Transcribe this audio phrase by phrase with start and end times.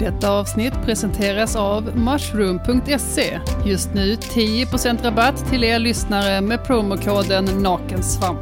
[0.00, 3.40] Detta avsnitt presenteras av Mushroom.se.
[3.66, 8.40] Just nu 10% rabatt till er lyssnare med promokoden NAKENSVAMP.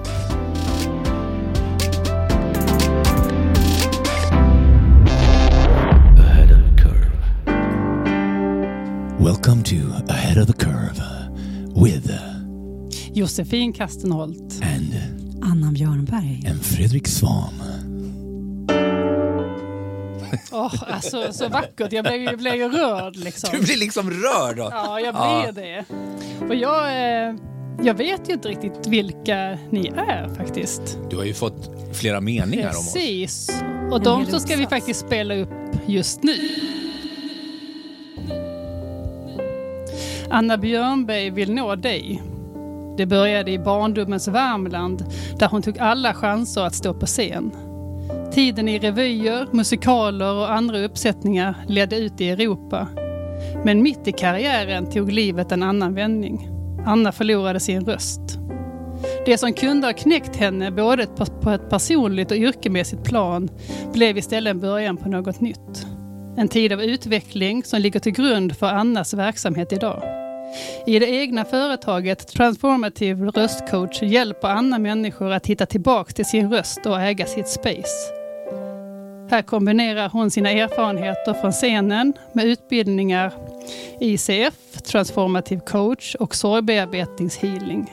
[6.19, 7.13] Ahead of the curve.
[9.21, 9.77] Welcome to
[10.09, 11.01] Ahead of the Curve
[11.75, 12.11] with
[13.15, 14.61] Josefin Kastenholt.
[14.63, 14.95] and
[15.45, 16.45] Anna Björnberg.
[16.47, 17.77] and Fredrik Svan.
[20.52, 21.92] Åh, alltså så vackert.
[21.92, 23.50] Jag blev, jag blev ju rörd liksom.
[23.52, 24.68] Du blir liksom rörd då.
[24.73, 25.42] Ja, jag Ja.
[25.52, 25.84] blir det.
[26.48, 26.87] Och jag,
[27.28, 27.34] eh,
[27.82, 30.98] jag vet ju inte riktigt vilka ni är faktiskt.
[31.10, 32.92] Du har ju fått flera meningar om oss.
[32.95, 33.62] Precis.
[33.92, 35.51] Och de så ska vi faktiskt spela upp
[35.87, 36.34] just nu.
[40.30, 42.23] Anna Björnberg vill nå dig.
[42.96, 45.04] Det började i barndomens Värmland
[45.38, 47.51] där hon tog alla chanser att stå på scen.
[48.38, 52.88] Tiden i revyer, musikaler och andra uppsättningar ledde ut i Europa.
[53.65, 56.49] Men mitt i karriären tog livet en annan vändning.
[56.87, 58.21] Anna förlorade sin röst.
[59.27, 61.07] Det som kunde ha knäckt henne både
[61.43, 63.49] på ett personligt och yrkemässigt plan
[63.93, 65.87] blev istället en början på något nytt.
[66.37, 70.03] En tid av utveckling som ligger till grund för Annas verksamhet idag.
[70.87, 76.87] I det egna företaget Transformative Röstcoach hjälper Anna människor att hitta tillbaka till sin röst
[76.87, 78.18] och äga sitt space.
[79.31, 83.33] Här kombinerar hon sina erfarenheter från scenen med utbildningar
[84.01, 87.93] i ICF, Transformative Coach och sorgbearbetningshealing.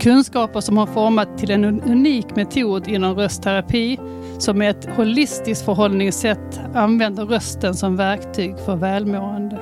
[0.00, 3.98] Kunskaper som har format till en unik metod inom röstterapi
[4.38, 9.58] som med ett holistiskt förhållningssätt använder rösten som verktyg för välmående.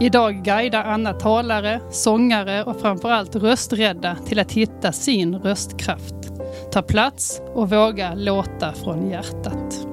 [0.00, 6.21] Idag guidar Anna talare, sångare och framförallt rösträdda till att hitta sin röstkraft.
[6.72, 9.86] Ta plats och våga låta från hjärtat.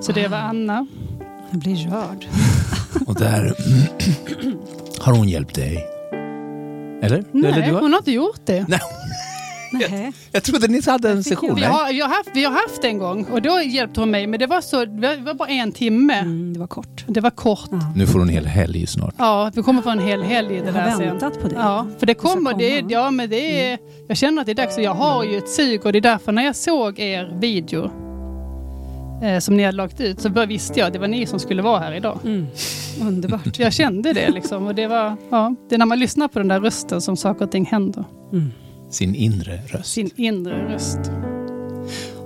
[0.00, 0.86] Så det var Anna.
[1.50, 2.26] Jag blir rörd.
[3.06, 3.54] Och där
[5.00, 5.86] har hon hjälpt dig.
[7.02, 7.24] Eller?
[7.32, 7.80] Nej, Eller du har...
[7.80, 8.64] hon har inte gjort det.
[8.68, 8.80] Nej,
[9.72, 10.12] Nej.
[10.32, 11.54] jag trodde ni hade en Jag session.
[11.54, 14.26] Vi har, vi, har haft, vi har haft en gång och då hjälpte hon mig
[14.26, 16.14] men det var, så, det var bara en timme.
[16.18, 17.04] Mm, det var kort.
[17.08, 17.68] Det var kort.
[17.70, 17.92] Ja.
[17.96, 19.14] Nu får hon en hel helg snart.
[19.18, 21.00] Ja, vi kommer få en hel helg i det Jag där har sen.
[21.08, 21.54] väntat på det.
[21.54, 22.54] Ja, för det kommer.
[22.58, 25.48] Det, ja, men det är, Jag känner att det är dags jag har ju ett
[25.48, 27.90] sug och det är därför när jag såg er video
[29.22, 31.62] eh, som ni hade lagt ut så visste jag att det var ni som skulle
[31.62, 32.18] vara här idag.
[32.24, 32.46] Mm.
[33.02, 33.58] Underbart.
[33.58, 36.48] Jag kände det liksom och det var, ja, det är när man lyssnar på den
[36.48, 38.04] där rösten som saker och ting händer.
[38.32, 38.50] Mm.
[38.90, 39.92] Sin inre röst.
[39.92, 40.98] Sin inre röst.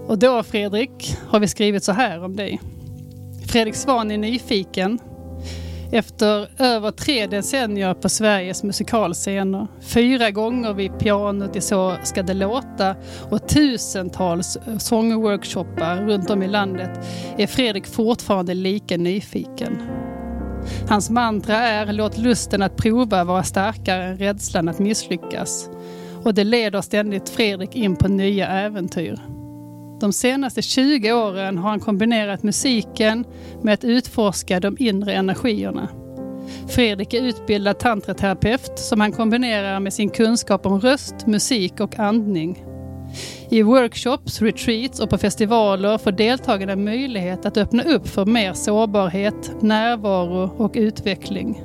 [0.06, 2.60] Och då Fredrik har vi skrivit så här om dig.
[3.46, 4.98] Fredrik Svan är nyfiken.
[5.92, 12.34] Efter över tre decennier på Sveriges musikalscener, fyra gånger vid pianot i Så ska det
[12.34, 12.96] låta
[13.30, 16.90] och tusentals sångworkshoppar runt om i landet
[17.38, 19.78] är Fredrik fortfarande lika nyfiken.
[20.88, 25.70] Hans mantra är låt lusten att prova vara starkare än rädslan att misslyckas.
[26.24, 29.18] Och det leder ständigt Fredrik in på nya äventyr.
[30.00, 33.24] De senaste 20 åren har han kombinerat musiken
[33.62, 35.88] med att utforska de inre energierna.
[36.68, 42.64] Fredrik är utbildad tantraterapeut som han kombinerar med sin kunskap om röst, musik och andning.
[43.50, 49.62] I workshops, retreats och på festivaler får deltagarna möjlighet att öppna upp för mer sårbarhet,
[49.62, 51.62] närvaro och utveckling.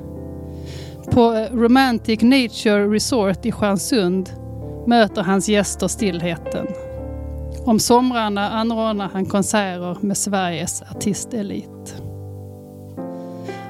[1.10, 4.30] På Romantic Nature Resort i Stjärnsund
[4.88, 6.66] möter hans gäster stillheten.
[7.64, 12.02] Om somrarna anordnar han konserter med Sveriges artistelit.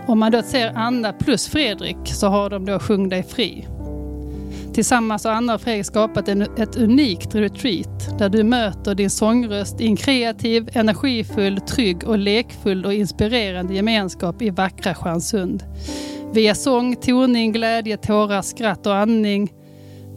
[0.07, 3.67] Om man då ser Anna plus Fredrik så har de då Sjung dig fri.
[4.75, 9.81] Tillsammans har Anna och Fredrik skapat en, ett unikt retreat där du möter din sångröst
[9.81, 15.65] i en kreativ, energifull, trygg och lekfull och inspirerande gemenskap i vackra Stjärnsund.
[16.33, 19.53] Via sång, toning, glädje, tårar, skratt och andning,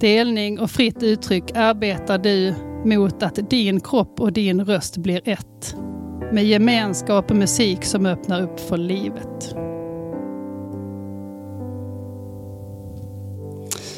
[0.01, 5.75] delning och fritt uttryck arbetar du mot att din kropp och din röst blir ett.
[6.33, 9.55] Med gemenskap och musik som öppnar upp för livet.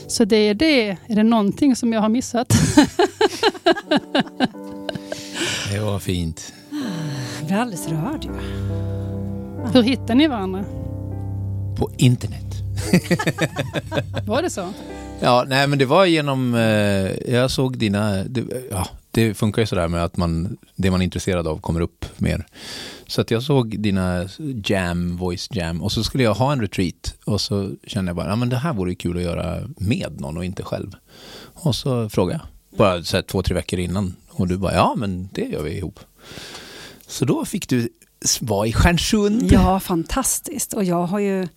[0.07, 0.89] Så det är det.
[0.89, 2.47] Är det någonting som jag har missat?
[5.71, 6.53] Det var fint.
[7.39, 8.23] Jag blir alldeles rörd.
[8.23, 8.31] ju.
[9.73, 10.63] Hur hittar ni varandra?
[11.77, 12.53] På internet.
[14.27, 14.73] Var det så?
[15.23, 19.65] Ja, nej men det var genom, eh, jag såg dina, det, ja, det funkar ju
[19.65, 22.45] sådär med att man, det man är intresserad av kommer upp mer.
[23.07, 24.29] Så att jag såg dina
[24.65, 28.29] jam, voice jam och så skulle jag ha en retreat och så kände jag bara,
[28.29, 30.91] ja men det här vore ju kul att göra med någon och inte själv.
[31.53, 34.95] Och så frågade jag, bara så här, två, tre veckor innan och du bara, ja
[34.97, 35.99] men det gör vi ihop.
[37.07, 37.89] Så då fick du
[38.41, 39.51] vara i Stjärnsund.
[39.51, 40.73] Ja, fantastiskt.
[40.73, 41.47] Och jag har ju,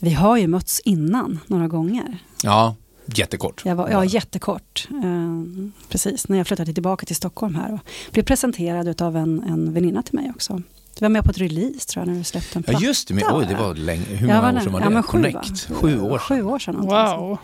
[0.00, 2.18] vi har ju mötts innan några gånger.
[2.42, 2.74] Ja,
[3.06, 3.62] jättekort.
[3.64, 4.88] Jag var, ja, jättekort.
[4.90, 7.72] Eh, precis, när jag flyttade tillbaka till Stockholm här.
[7.72, 7.80] Och
[8.12, 10.62] blev presenterad av en, en väninna till mig också.
[10.98, 12.84] Du var med på ett release tror jag, när du släppte en Ja, platta.
[12.86, 13.14] just det.
[13.14, 14.04] Men, oj, det var länge.
[14.04, 14.60] Hur många år där.
[14.60, 14.92] sedan var ja, det?
[14.94, 15.70] men sju, Connect?
[15.70, 15.76] va?
[15.76, 16.38] Sju år sedan.
[16.38, 16.76] Sju år sedan.
[16.76, 17.38] Wow.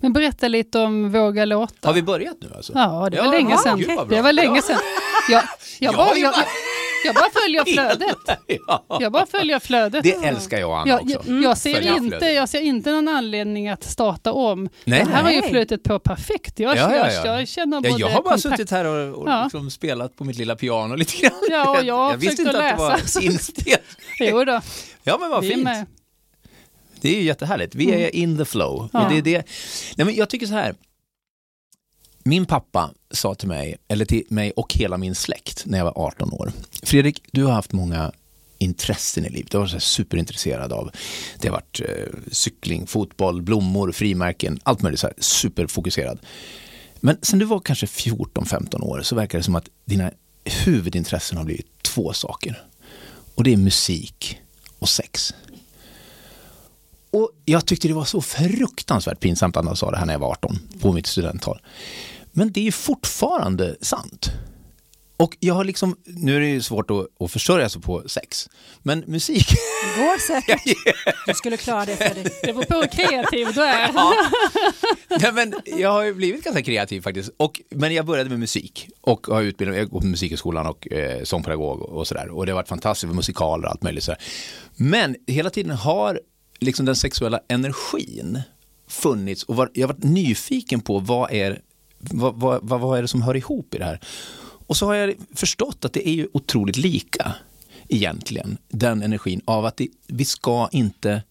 [0.00, 1.88] Men berätta lite om Våga låta.
[1.88, 2.72] Har vi börjat nu alltså?
[2.74, 3.78] Ja, det var Ja, länge ja, sedan.
[3.78, 3.98] gud.
[4.08, 4.62] Det var länge Ja.
[4.62, 4.76] sedan.
[5.30, 5.42] Jag,
[5.80, 6.44] jag, Jag jag, bara-
[7.04, 8.38] jag bara följer flödet.
[8.66, 8.98] Ja.
[9.00, 10.02] Jag bara följer flödet.
[10.04, 11.30] Det älskar jag Anna Jag, också.
[11.32, 12.34] jag, jag, ser inte, flödet.
[12.34, 14.68] jag ser inte någon anledning att starta om.
[14.84, 16.58] Nej, det här har ju flutit på perfekt.
[16.60, 17.38] Jag, Ja, ja, jag, ja.
[17.38, 20.36] jag känner både jag har bara kontakt- suttit här och, och liksom spelat på mitt
[20.36, 21.32] lilla piano lite grann.
[21.50, 23.20] Ja, och jag har visste inte att att det var läsa.
[23.22, 23.78] inspel.
[24.20, 24.60] Jo då,
[25.02, 25.62] Ja, men vad vi fint.
[25.64, 25.86] med.
[27.00, 27.74] Det är ju jättehärligt.
[27.74, 28.88] Vi är in the flow.
[28.92, 29.48] Och det är det.
[29.96, 30.74] Nej, men jag tycker så här.
[32.24, 35.98] Min pappa sa till mig, eller till mig och hela min släkt när jag var
[36.06, 36.52] 18 år.
[36.82, 38.12] Fredrik, du har haft många
[38.58, 39.50] intressen i livet.
[39.50, 40.90] Du har varit så superintresserad av.
[41.40, 46.18] Det har varit eh, cykling, fotboll, blommor, frimärken, allt möjligt så här superfokuserad.
[47.00, 50.10] Men sen du var kanske 14-15 år så verkar det som att dina
[50.44, 52.62] huvudintressen har blivit två saker.
[53.34, 54.40] Och det är musik
[54.78, 55.34] och sex.
[57.10, 60.20] Och jag tyckte det var så fruktansvärt pinsamt att han sa det här när jag
[60.20, 61.60] var 18 på mitt studenttal.
[62.32, 64.30] Men det är ju fortfarande sant.
[65.16, 68.48] Och jag har liksom, nu är det ju svårt att, att försörja sig på sex,
[68.82, 70.62] men musik, Det går säkert.
[71.26, 72.32] Du skulle klara det Fredrik.
[72.42, 73.92] Det beror på hur kreativ du är.
[75.20, 77.30] Nej, men jag har ju blivit ganska kreativ faktiskt.
[77.36, 81.24] Och, men jag började med musik och har utbildat jag går på musikhögskolan och eh,
[81.24, 82.28] sångpedagog och, och sådär.
[82.28, 84.20] Och det har varit fantastiskt med musikaler och allt möjligt sådär.
[84.76, 86.20] Men hela tiden har
[86.58, 88.42] liksom den sexuella energin
[88.88, 91.60] funnits och var, jag har varit nyfiken på vad är,
[91.98, 94.00] vad, vad, vad, vad är det som hör ihop i det här.
[94.66, 97.34] Och så har jag förstått att det är ju otroligt lika
[97.88, 101.22] egentligen, den energin av att det, vi ska inte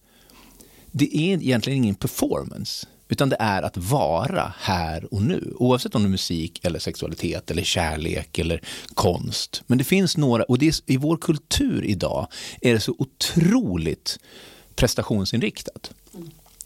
[0.92, 5.52] det är egentligen ingen performance, utan det är att vara här och nu.
[5.56, 8.60] Oavsett om det är musik eller sexualitet eller kärlek eller
[8.94, 9.62] konst.
[9.66, 12.26] Men det finns några, och det är, i vår kultur idag
[12.60, 14.18] är det så otroligt
[14.78, 15.90] prestationsinriktat.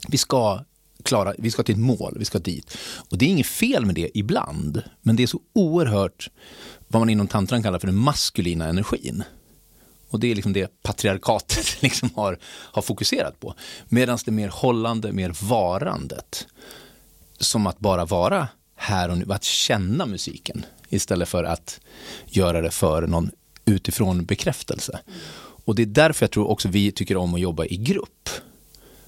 [0.08, 0.64] Vi ska
[1.02, 2.78] klara, vi ska till ett mål, vi ska dit.
[3.10, 6.30] Och det är inget fel med det ibland, men det är så oerhört
[6.88, 9.22] vad man inom tantran kallar för den maskulina energin.
[10.10, 13.54] Och det är liksom det patriarkatet liksom har, har fokuserat på.
[13.88, 16.46] Medan det mer hållande, mer varandet,
[17.38, 21.80] som att bara vara här och nu, att känna musiken istället för att
[22.26, 23.30] göra det för någon
[23.64, 25.00] utifrån bekräftelse.
[25.64, 28.28] Och det är därför jag tror också vi tycker om att jobba i grupp.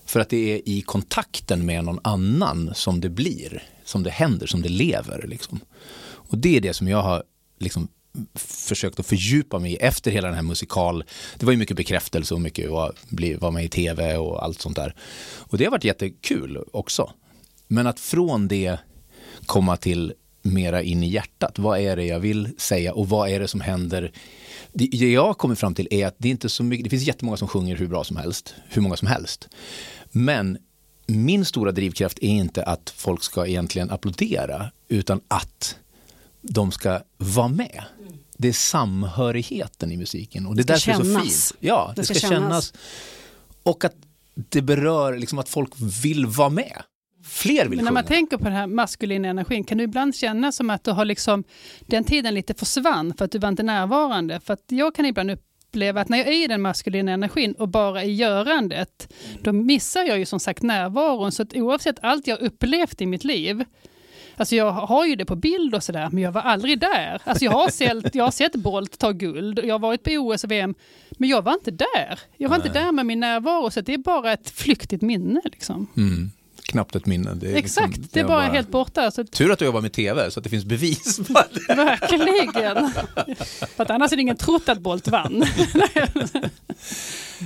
[0.05, 4.47] För att det är i kontakten med någon annan som det blir, som det händer,
[4.47, 5.25] som det lever.
[5.29, 5.61] Liksom.
[6.05, 7.23] Och det är det som jag har
[7.59, 7.89] liksom
[8.35, 11.05] försökt att fördjupa mig i efter hela den här musikal.
[11.39, 12.97] Det var ju mycket bekräftelse och mycket att
[13.39, 14.95] vara med i tv och allt sånt där.
[15.39, 17.13] Och det har varit jättekul också.
[17.69, 18.79] Men att från det
[19.47, 20.13] komma till
[20.43, 21.59] mera in i hjärtat.
[21.59, 24.13] Vad är det jag vill säga och vad är det som händer?
[24.75, 27.03] Det det jag kommer fram till är att det är inte så mycket, det finns
[27.03, 29.49] jättemånga som sjunger hur bra som helst, hur många som helst.
[30.11, 30.59] Men
[31.07, 35.77] min stora drivkraft är inte att folk ska egentligen applådera, utan att
[36.43, 37.85] de ska vara med.
[38.37, 41.49] Det är samhörigheten i musiken och det är därför ska det är så kännas.
[41.53, 41.61] fint.
[41.61, 42.41] Ja, det, Det ska, ska kännas.
[42.43, 42.73] kännas.
[43.63, 43.95] Och att
[44.35, 45.71] det berör, liksom att folk
[46.05, 46.83] vill vara med.
[47.35, 48.17] Fler vill Men när man sjunga.
[48.17, 51.45] tänker på den här maskulina energin, kan du ibland känna som att du har liksom,
[51.81, 54.41] den tiden lite försvann för att du var inte närvarande?
[54.41, 57.69] För att jag kan ibland uppleva att när jag är i den maskulina energin och
[57.69, 59.13] bara i görandet,
[59.43, 61.33] då missar jag ju som sagt närvaron.
[61.33, 63.65] Så att oavsett allt jag upplevt i mitt liv,
[64.37, 67.23] Alltså jag har ju det på bild och sådär, men jag var aldrig där.
[67.25, 70.11] Alltså jag, har sett, jag har sett Bolt ta guld, och jag har varit på
[70.11, 70.75] OS och VM,
[71.11, 72.21] men jag var inte där.
[72.37, 72.83] Jag var inte Nej.
[72.83, 75.41] där med min närvaro, så det är bara ett flyktigt minne.
[75.45, 75.87] Liksom.
[75.97, 76.31] Mm.
[76.69, 77.35] Knappt ett minne.
[77.35, 79.11] Det är Exakt, liksom- det är var bara helt borta.
[79.11, 81.75] Så Tur att du jobbar med tv så att det finns bevis på det.
[81.75, 82.91] Verkligen.
[83.77, 85.45] För att annars är det ingen trott att Bolt vann.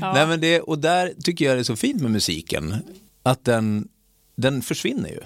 [0.01, 0.13] ja.
[0.13, 2.75] Nej, men det, och där tycker jag det är så fint med musiken.
[3.23, 3.89] Att den,
[4.37, 5.21] den försvinner ju.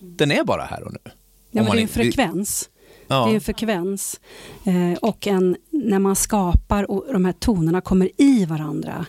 [0.00, 1.10] Den är bara här och nu.
[1.50, 2.68] Ja, men det är en frekvens.
[3.08, 4.20] Det är Ja, en frekvens.
[4.64, 9.06] Eh, och en, när man skapar och de här tonerna kommer i varandra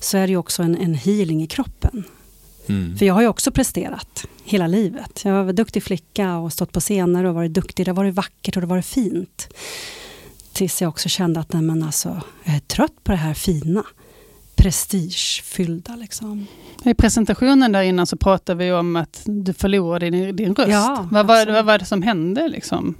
[0.00, 2.04] så är det också en, en healing i kroppen.
[2.66, 2.98] Mm.
[2.98, 5.22] För jag har ju också presterat hela livet.
[5.24, 7.86] Jag var duktig flicka och stått på scener och varit duktig.
[7.86, 9.48] Det har varit vackert och det har varit fint.
[10.52, 13.84] Tills jag också kände att nej, men alltså, jag är trött på det här fina.
[14.56, 16.46] Prestigefyllda liksom.
[16.84, 20.68] I presentationen där innan så pratade vi om att du förlorade din, din röst.
[20.70, 22.48] Ja, vad, var, vad var det som hände?
[22.48, 22.94] Liksom?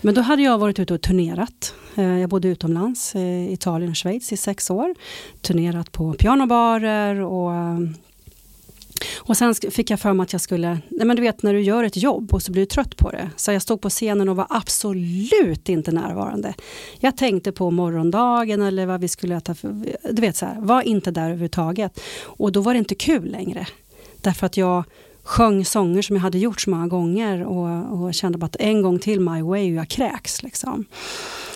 [0.00, 1.74] Men då hade jag varit ute och turnerat.
[1.94, 4.94] Eh, Jag bodde utomlands, eh, Italien och Schweiz i sex år.
[5.40, 7.50] Turnerat på pianobarer och
[9.16, 11.60] och sen fick jag för mig att jag skulle, nej men du vet när du
[11.60, 13.30] gör ett jobb och så blir du trött på det.
[13.36, 16.54] Så jag stod på scenen och var absolut inte närvarande.
[17.00, 19.68] Jag tänkte på morgondagen eller vad vi skulle äta för,
[20.10, 22.00] du vet så här, var inte där överhuvudtaget.
[22.22, 23.66] Och då var det inte kul längre.
[24.16, 24.84] Därför att jag
[25.22, 28.82] sjöng sånger som jag hade gjort så många gånger och, och kände bara att en
[28.82, 30.42] gång till My Way och jag kräks.
[30.42, 30.84] Liksom.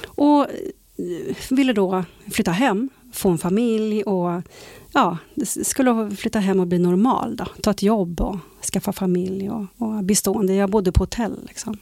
[0.07, 4.43] Och eh, ville då flytta hem, få en familj och
[4.93, 7.37] ja, skulle flytta hem och bli normal.
[7.37, 7.45] Då.
[7.63, 8.37] Ta ett jobb och
[8.73, 10.55] skaffa familj och, och bestående.
[10.55, 11.37] Jag bodde på hotell.
[11.49, 11.79] Liksom.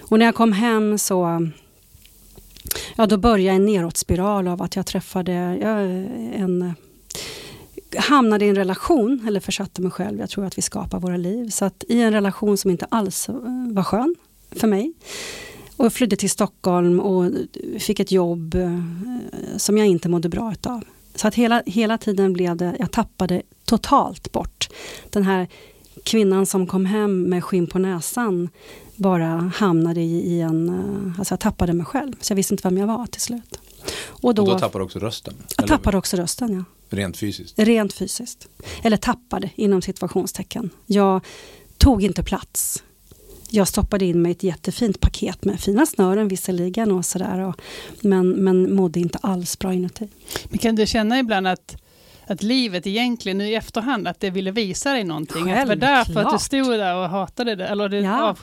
[0.00, 1.48] Och när jag kom hem så
[2.96, 6.74] ja, då började en nedåtspiral av att jag träffade en
[7.96, 11.48] hamnade i en relation, eller försatte mig själv, jag tror att vi skapar våra liv.
[11.48, 13.28] Så att i en relation som inte alls
[13.72, 14.14] var skön
[14.50, 14.92] för mig.
[15.80, 17.32] Och jag flydde till Stockholm och
[17.78, 18.78] fick ett jobb eh,
[19.56, 20.84] som jag inte mådde bra utav.
[21.14, 24.68] Så att hela, hela tiden blev det, jag tappade totalt bort
[25.10, 25.48] den här
[26.04, 28.48] kvinnan som kom hem med skinn på näsan
[28.96, 30.68] bara hamnade i, i en...
[30.68, 33.60] eh, Alltså jag tappade mig själv, så jag visste inte vem jag var till slut.
[34.06, 35.34] Och då, Och då tappar du också rösten.
[35.38, 36.64] jag eller tappade också rösten, ja.
[36.96, 37.58] Rent fysiskt.
[37.58, 38.48] Rent fysiskt.
[38.82, 40.70] Eller tappade inom situationstecken.
[40.86, 41.20] Jag
[41.78, 42.82] tog inte plats.
[43.52, 47.38] Jag stoppade in mig i ett jättefint paket med fina snören visserligen och sådär.
[47.40, 47.60] och-
[48.00, 50.08] Men, men mådde inte alls bra inuti.
[50.48, 51.76] Men kan du känna ibland att,
[52.26, 55.50] att livet egentligen nu i efterhand, att det ville visa dig någonting?
[55.50, 56.40] Att det var därför att du Självklart.
[56.42, 57.66] stod där och hatade det?
[57.66, 58.22] Eller det Ja.
[58.22, 58.38] av,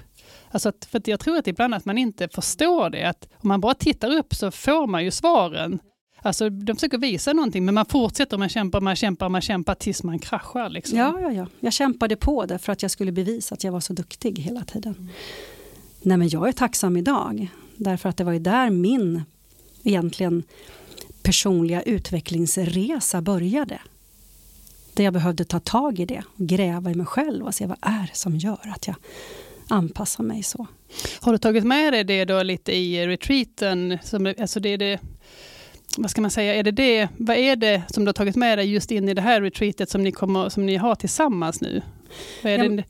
[0.51, 3.03] alltså att, för att jag tror att ibland att man inte förstår det.
[3.03, 5.79] Att om man bara tittar upp så får man ju svaren.
[6.27, 10.03] Alltså de försöker visa någonting men man fortsätter, man kämpar, man kämpar, man kämpar tills
[10.03, 10.69] man kraschar.
[10.69, 10.97] Liksom.
[10.97, 11.47] Ja, ja, ja.
[11.59, 14.63] Jag kämpade på det för att jag skulle bevisa att jag var så duktig hela
[14.63, 15.09] tiden.
[16.01, 17.47] Nej, men jag är tacksam idag.
[17.75, 19.23] Därför att det var ju där min
[19.83, 20.43] egentligen
[21.21, 23.79] personliga utvecklingsresa började.
[24.93, 28.07] Där jag behövde ta tag i det, gräva i mig själv och se vad är
[28.11, 28.95] det som gör att jag
[29.67, 30.67] anpassar mig så.
[31.19, 33.97] Har du tagit med dig det då lite i retreaten?
[34.03, 34.99] Som, alltså det är det,
[35.97, 38.57] vad ska man säga, är det det, vad är det som du har tagit med
[38.57, 41.81] dig just in i det här retreatet som ni, kommer, som ni har tillsammans nu?
[42.43, 42.83] Vad är Ja, det,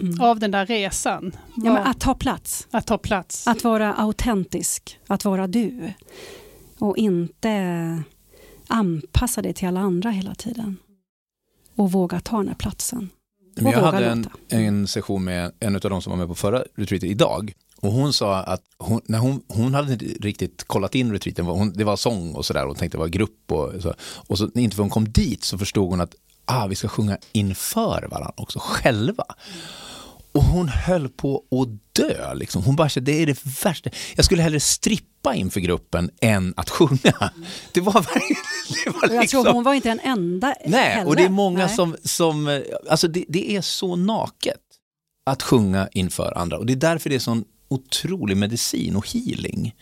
[0.00, 0.20] Mm.
[0.20, 1.36] av den där resan?
[1.56, 3.46] Ja, att ta plats, att ta plats?
[3.48, 5.92] att vara autentisk, att vara du.
[6.78, 8.02] Och inte
[8.68, 10.76] anpassa dig till alla andra hela tiden.
[11.76, 13.10] Och våga ta den här platsen.
[13.56, 14.56] Men Och jag våga hade en, låta.
[14.56, 17.52] en session med en av de som var med på förra retreatet idag.
[17.80, 21.72] Och hon sa att hon, när hon, hon hade inte riktigt kollat in retreaten, hon,
[21.72, 23.94] det var sång och sådär, hon tänkte det var grupp och så.
[24.16, 27.18] Och så inte för hon kom dit så förstod hon att ah, vi ska sjunga
[27.32, 29.24] inför varandra också, själva.
[30.32, 32.34] Och hon höll på att dö.
[32.34, 32.62] Liksom.
[32.62, 33.90] Hon bara, kände, det är det värsta.
[34.16, 37.30] Jag skulle hellre strippa inför gruppen än att sjunga.
[37.72, 38.42] Det var verkligen...
[38.84, 39.44] Det var Och jag liksom...
[39.44, 41.08] tror hon var inte den enda Nej, heller.
[41.08, 41.76] och det är många Nej.
[41.76, 42.60] som, som eh,
[42.90, 44.60] alltså det, det är så naket
[45.26, 49.74] att sjunga inför andra och det är därför det är sån otrolig medicin och healing.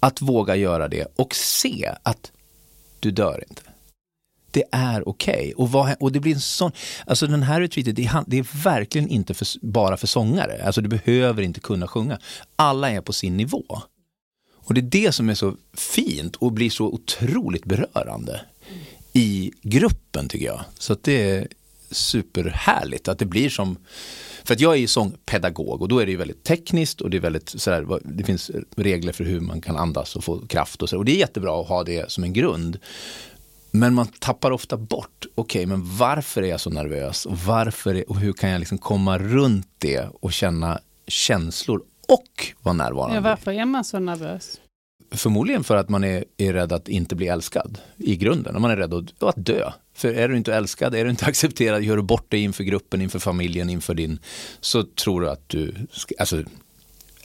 [0.00, 2.32] Att våga göra det och se att
[3.00, 3.62] du dör inte.
[4.50, 5.52] Det är okej.
[5.56, 6.72] Och, och det blir en sån,
[7.06, 10.62] alltså den här retreatet, det är, det är verkligen inte för, bara för sångare.
[10.64, 12.18] Alltså du behöver inte kunna sjunga.
[12.56, 13.82] Alla är på sin nivå.
[14.54, 18.40] Och det är det som är så fint och blir så otroligt berörande
[19.12, 20.64] i gruppen tycker jag.
[20.78, 21.48] Så att det är
[21.90, 23.76] superhärligt att det blir som
[24.44, 27.16] för att jag är ju sångpedagog och då är det ju väldigt tekniskt och det
[27.16, 30.88] är väldigt sådär, det finns regler för hur man kan andas och få kraft och
[30.88, 30.98] så.
[30.98, 32.78] Och det är jättebra att ha det som en grund.
[33.70, 38.16] Men man tappar ofta bort, okej men varför är jag så nervös och varför och
[38.16, 43.16] hur kan jag liksom komma runt det och känna känslor och vara närvarande.
[43.16, 44.60] ja, varför är man så nervös?
[45.10, 48.54] Förmodligen för att man är, är rädd att inte bli älskad i grunden.
[48.54, 49.72] Och man är rädd att, att dö.
[49.96, 53.02] För är du inte älskad, är du inte accepterad, gör du bort dig inför gruppen,
[53.02, 54.18] inför familjen, inför din,
[54.60, 55.74] så tror du att du,
[56.18, 56.42] alltså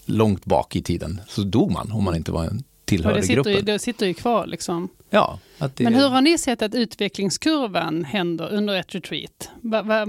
[0.05, 3.21] långt bak i tiden så dog man om man inte var en Och det tillhörde
[3.21, 3.65] sitter, ju, gruppen.
[3.65, 4.89] det sitter ju kvar liksom.
[5.09, 9.49] Ja, det, Men hur har ni sett att utvecklingskurvan händer under ett retreat?
[9.61, 10.07] Va, va,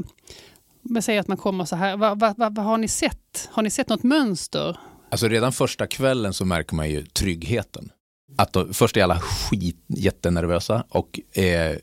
[0.83, 1.97] vad säger att man kommer så här?
[1.97, 3.49] Va, va, va, vad har ni sett?
[3.53, 4.77] Har ni sett något mönster?
[5.11, 7.91] Alltså redan första kvällen så märker man ju tryggheten.
[8.37, 11.77] Att då, först är alla skit jättenervösa och eh,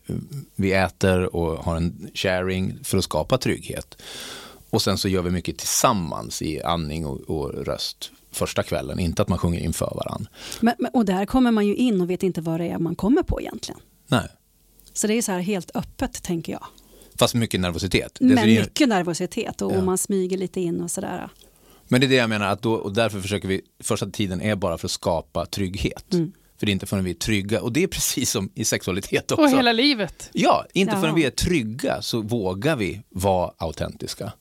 [0.56, 4.01] vi äter och har en sharing för att skapa trygghet.
[4.70, 9.22] Och sen så gör vi mycket tillsammans i andning och, och röst första kvällen, inte
[9.22, 10.29] att man sjunger inför varandra.
[10.60, 12.96] Men, men, och där kommer man ju in och vet inte vad det är man
[12.96, 13.79] kommer på egentligen.
[14.08, 14.27] Nej,
[14.94, 16.65] Så det är så här helt öppet tänker jag.
[17.20, 18.18] fast mycket nervositet.
[18.20, 19.77] Men det är- mycket nervositet och, Ja.
[19.77, 21.29] och man smyger lite in och sådär.
[21.88, 24.56] Men det är det jag menar, att då, och därför försöker vi, första tiden är
[24.56, 26.13] bara för att skapa trygghet.
[26.13, 26.32] Mm.
[26.59, 29.31] För det är inte förrän vi är trygga, och det är precis som i sexualitet
[29.31, 29.43] också.
[29.43, 30.29] Och hela livet.
[30.33, 31.01] Ja, inte Ja.
[31.01, 34.31] förrän vi är trygga så vågar vi vara autentiska.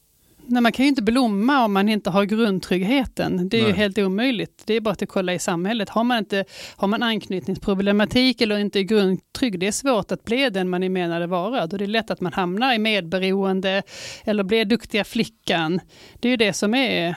[0.51, 3.49] Nej, man kan ju inte blomma om man inte har grundtryggheten.
[3.49, 3.77] Det är ju Nej.
[3.77, 4.63] helt omöjligt.
[4.67, 5.89] Det är bara att kolla i samhället.
[5.89, 6.45] Har man, inte,
[6.77, 10.89] har man anknytningsproblematik eller inte är grundtrygg, det är svårt att bli den man är
[10.89, 11.67] menad att vara.
[11.67, 13.83] Då är det lätt att man hamnar i medberoende
[14.25, 15.81] eller blir duktiga flickan.
[16.21, 17.17] Det är ju det som är,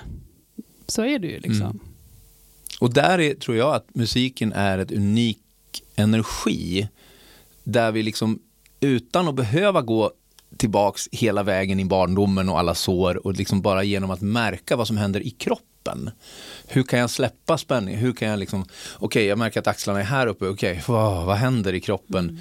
[0.87, 1.65] så är det ju liksom.
[1.65, 1.79] Mm.
[2.81, 5.37] Och där är, tror jag att musiken är ett unik
[5.95, 6.87] energi
[7.63, 8.39] där vi liksom
[8.79, 10.11] utan att behöva gå
[10.57, 14.87] tillbaks hela vägen i barndomen och alla sår och liksom bara genom att märka vad
[14.87, 16.09] som händer i kroppen.
[16.67, 17.97] Hur kan jag släppa spänning?
[17.97, 18.65] Hur kan jag liksom,
[18.99, 22.39] okej jag märker att axlarna är här uppe, okej wow, vad händer i kroppen?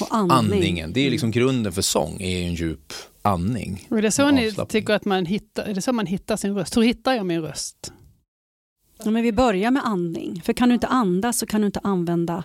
[0.00, 0.36] Och andning.
[0.36, 2.92] Andningen, det är liksom grunden för sång, är en djup
[3.22, 3.86] andning.
[3.90, 6.54] Och är det så ni tycker att man hittar, är det så man hittar sin
[6.54, 6.76] röst?
[6.76, 7.92] Hur hittar jag min röst?
[9.10, 10.42] Men vi börjar med andning.
[10.44, 12.44] För kan du inte andas så kan du inte använda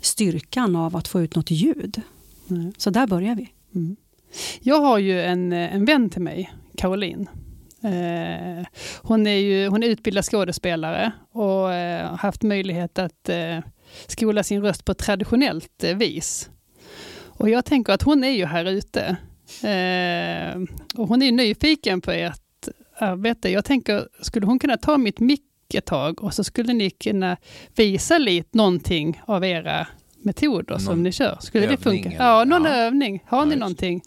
[0.00, 2.00] styrkan av att få ut något ljud.
[2.46, 2.72] Nej.
[2.76, 3.52] Så där börjar vi.
[3.74, 3.96] Mm.
[4.60, 7.28] Jag har ju en, eh, en vän till mig, Caroline.
[7.84, 8.66] Eh,
[9.02, 13.58] hon, är ju, hon är utbildad skådespelare och eh, har haft möjlighet att eh,
[14.06, 16.50] skola sin röst på traditionellt eh, vis.
[17.26, 19.16] Och jag tänker att hon är ju här ute.
[19.68, 20.60] Eh,
[20.96, 23.50] och hon är nyfiken på ert arbete.
[23.50, 25.44] Jag tänker, skulle hon kunna ta mitt mick
[25.78, 27.36] ett tag och så skulle ni kunna
[27.76, 29.86] visa lite någonting av era
[30.22, 31.36] metoder som Någon ni kör?
[31.40, 32.08] Skulle det funka?
[32.08, 32.70] eller- Ja, någon Ja.
[32.74, 33.22] övning.
[33.26, 34.02] Har Ja, ni någonting?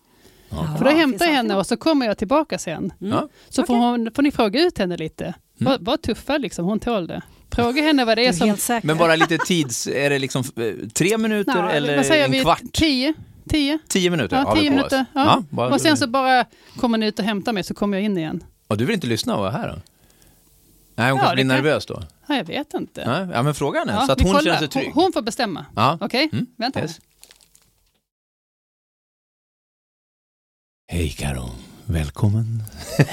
[0.49, 0.75] Ja.
[0.77, 2.93] För då Ja, hämtar jag henne och så kommer jag tillbaka sen.
[2.99, 3.29] Ja.
[3.49, 5.33] Så får, hon, får ni fråga ut henne lite.
[5.57, 7.21] Var, var tuffa liksom, hon tål det.
[7.51, 8.79] Fråga henne vad det är är som...
[8.83, 12.31] Men bara lite tids, är det liksom eh, tre minuter Ja, eller vad säger en
[12.31, 12.41] vi?
[12.41, 12.61] kvart?
[12.73, 13.13] Tio?
[13.49, 13.79] Tio?
[13.87, 15.05] Tio minuter Ja, har vi tio minuter.
[15.13, 15.43] Ja.
[15.49, 16.45] bara- Och sen så bara
[16.77, 18.43] kommer ni ut och hämtar mig så kommer jag in igen.
[18.67, 19.75] Och du vill inte lyssna och vara här då?
[20.95, 22.03] Nej, hon Ja, kanske blir nervös då?
[22.27, 23.05] Ja, jag vet inte.
[23.07, 24.43] Nej, Ja, men fråga henne Ja, så att hon kollar.
[24.43, 24.91] känner sig trygg.
[24.93, 25.65] Hon, hon får bestämma.
[25.75, 25.97] Ja.
[26.01, 26.81] Okej, Mm, vänta.
[26.81, 26.99] yes.
[30.91, 31.49] Hej Karo,
[31.85, 32.63] välkommen.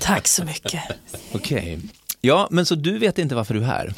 [0.00, 0.82] Tack så mycket.
[1.32, 1.78] Okej.
[2.20, 3.94] Ja, men så du vet inte varför du är här?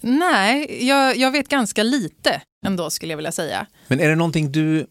[0.00, 3.66] Nej, jag, jag vet ganska lite ändå skulle jag vilja säga.
[3.88, 4.86] Men är det någonting du,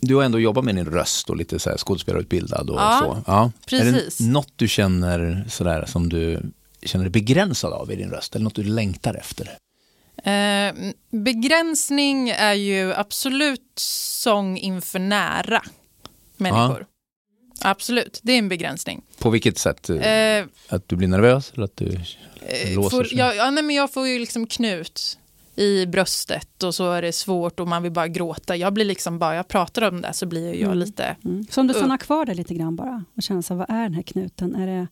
[0.00, 3.22] du har ändå jobbat med din röst och lite så här skådespelarutbildad och Ja, så.
[3.26, 4.18] Ja, Är precis.
[4.18, 6.40] det något du känner sådär som du
[6.82, 9.48] känner dig begränsad av i din röst eller något du längtar efter?
[10.24, 10.74] Eh,
[11.10, 13.72] begränsning är ju absolut
[14.22, 15.62] sång inför nära
[16.36, 16.86] människor.
[17.60, 19.02] Absolut, det är en begränsning.
[19.18, 19.90] På vilket sätt?
[19.90, 23.18] Eh, Att du blir nervös eller att du eh, låser får, sig?
[23.18, 25.18] jag, ja, nej, men jag får ju liksom knut
[25.56, 28.56] i bröstet och så är det svårt och man vill bara gråta.
[28.56, 30.78] Jag blir liksom bara, jag pratar om det så blir jag Mm.
[30.78, 31.16] lite...
[31.24, 31.46] Mm.
[31.50, 33.94] Så om du stannar kvar där lite grann bara och känner så vad är den
[33.94, 34.54] här knuten?
[34.54, 34.86] Är det,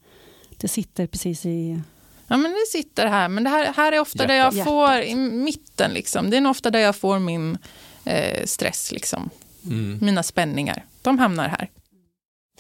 [0.57, 1.81] det sitter precis i...
[2.27, 4.55] Ja men det sitter här, men det här, här är ofta där Hjärtat.
[4.57, 6.31] jag får, i mitten liksom.
[6.31, 7.59] Det är nog ofta där jag får min
[8.05, 9.31] eh, stress liksom.
[9.64, 9.98] Mm.
[10.03, 10.85] Mina spänningar.
[11.03, 11.70] De hamnar här.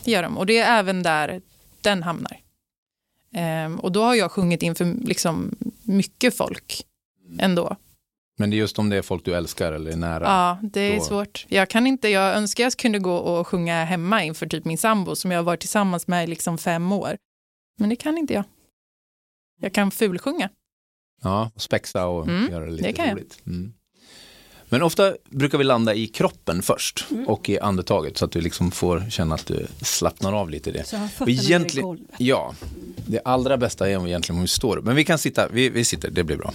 [0.04, 0.38] Det gör de.
[0.38, 1.40] Och det är även där
[1.80, 2.40] den hamnar.
[3.32, 6.82] Ehm, och då har jag sjungit inför liksom mycket folk
[7.38, 7.76] ändå.
[8.38, 10.24] Men det är just om det är folk du älskar eller är nära.
[10.24, 11.46] Ja, det är Då- svårt.
[11.48, 15.16] Jag kan inte, jag önskar jag kunde gå och sjunga hemma inför typ min sambo
[15.16, 17.16] som jag har varit tillsammans med i liksom fem år.
[17.78, 18.44] Men det kan inte jag.
[19.60, 20.48] Jag kan fulsjunga.
[21.22, 23.14] Ja, och spexa och Mm, göra det lite det kan jag.
[23.14, 23.38] roligt.
[23.46, 23.72] Mm.
[24.68, 27.28] Men ofta brukar vi landa i kroppen först Mm.
[27.28, 30.72] och i andetaget så att du liksom får känna att du slappnar av lite i
[30.72, 30.84] det.
[30.84, 32.10] Så jag har Och ner i egentligen, golvet.
[32.18, 32.54] ja,
[33.06, 34.84] det allra bästa är egentligen om vi står upp.
[34.84, 36.52] Men vi kan sitta, vi, vi sitter, det blir bra.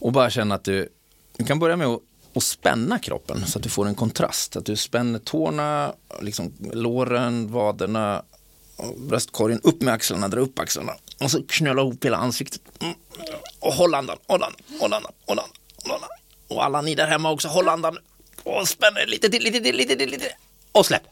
[0.00, 0.88] Och bara känna att du,
[1.36, 2.00] du kan börja med att,
[2.32, 4.56] och spänna kroppen så att du får en kontrast.
[4.56, 8.22] Att du spänner tårna, liksom låren, vaderna,
[8.96, 10.92] bröstkorgen, upp med axlarna, dra upp axlarna.
[11.20, 12.60] Och så knöla ihop hela ansiktet.
[12.80, 12.94] Mm.
[13.60, 16.10] Och håll andan, håll andan, håll andan, håll andan, håll andan.
[16.48, 17.98] Och alla ni där hemma också, håll andan.
[18.42, 20.34] Och spänn lite till, lite till, lite till, lite till.
[20.72, 21.02] Och släpp.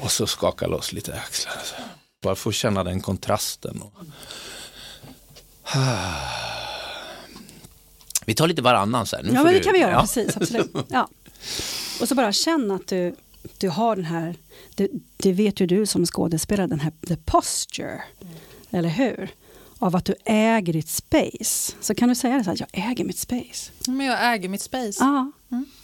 [0.00, 1.54] Och så skaka loss lite axlar.
[2.22, 3.82] Bara få känna den kontrasten.
[3.82, 3.92] Och...
[8.26, 9.24] Vi tar lite varannan sen.
[9.26, 9.92] Nu Ja, men det du- kan vi göra.
[9.92, 10.00] Ja.
[10.00, 10.70] Precis, absolut.
[10.88, 11.08] Ja.
[12.00, 13.14] Och så bara känn att du,
[13.58, 14.34] du har den här,
[14.74, 18.02] det, det vet ju du som skådespelare, den här the posture.
[18.70, 19.28] Eller hur?
[19.78, 21.72] Av att du äger ditt space.
[21.80, 23.70] Så kan du säga det så här, jag äger mitt space.
[23.86, 24.96] Men jag äger mitt space.
[25.04, 25.32] Ja,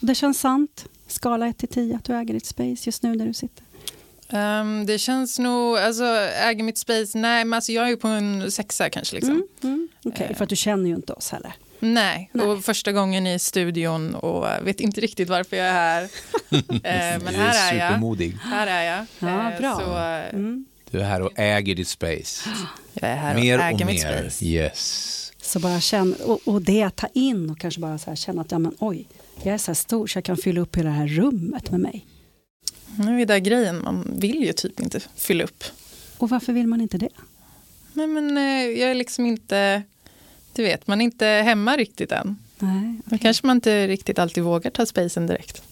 [0.01, 0.85] det känns sant.
[1.07, 3.65] Skala 1 till 10 att du äger ditt space just nu där du sitter.
[4.29, 6.05] Ehm, det känns nog, alltså
[6.45, 9.33] äger mitt space, nej men alltså jag är ju på en sexa kanske liksom.
[9.33, 9.89] Mm, mm.
[10.05, 10.37] Okej, Eh.
[10.37, 11.53] för att du känner ju inte oss heller.
[11.79, 12.47] Nej, Nej.
[12.47, 16.03] och första gången i studion och jag vet inte riktigt varför jag är här.
[16.51, 17.89] Eh, Men här är jag.
[17.89, 18.37] supermodig.
[18.43, 19.07] Här är jag.
[19.19, 19.75] Ja, Eh, bra.
[19.81, 20.65] Så Mm.
[20.91, 22.51] Du är här och äger ditt space.
[22.95, 24.19] jag är här Mer och och äger mitt mer.
[24.21, 24.45] space.
[24.45, 25.33] Yes.
[25.43, 28.51] Så bara känn, och, och det ta in och kanske bara så här känna att
[28.53, 29.09] ja, men, oj,
[29.43, 31.81] jag är så här stor så jag kan fylla upp hela det här rummet med
[31.81, 32.07] mig.
[32.99, 35.65] Nu är det där grejen, man vill ju typ inte fylla upp.
[36.19, 37.09] Och varför vill man inte det?
[37.93, 38.43] Nej men eh,
[38.81, 39.83] jag är liksom inte,
[40.53, 42.37] du vet, man är inte hemma riktigt än.
[42.59, 45.63] Nej, Då kanske man inte riktigt alltid vågar ta spacen direkt.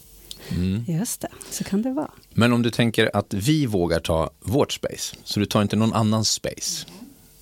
[0.50, 0.84] Mm.
[0.88, 2.10] just det, så kan det vara.
[2.30, 5.92] Men om du tänker att vi vågar ta vårt space, så du tar inte någon
[5.92, 6.86] annans space,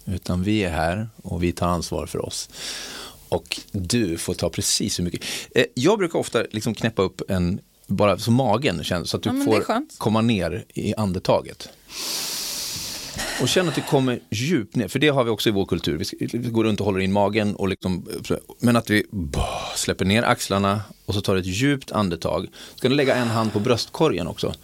[0.07, 2.49] utan vi är här och vi tar ansvar för oss.
[3.29, 5.23] Och du får ta precis hur mycket.
[5.55, 7.61] Eh, Jag brukar ofta liksom knäppa upp en,
[7.91, 9.65] bara så magen känns, så att du Ja, får
[9.99, 11.69] komma ner i andetaget.
[13.43, 16.05] Och känn att du kommer djupt ner, för det har vi också i vår kultur.
[16.21, 18.07] Vi, går runt och håller in magen, och liksom,
[18.59, 19.05] men att vi
[19.77, 22.49] släpper ner axlarna och så tar ett djupt andetag.
[22.75, 24.55] Ska du lägga en hand på bröstkorgen också.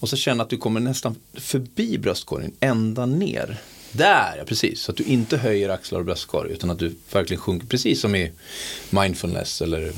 [0.00, 3.60] Och så känna att du kommer nästan förbi bröstkorgen, ända ner.
[3.92, 4.80] Där, ja precis.
[4.80, 8.14] Så att du inte höjer axlar och bröstkorg utan att du verkligen sjunker, precis som
[8.14, 8.32] i
[8.90, 9.92] mindfulness eller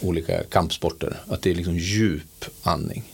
[0.00, 1.20] olika kampsporter.
[1.28, 3.04] Att det är liksom djup andning.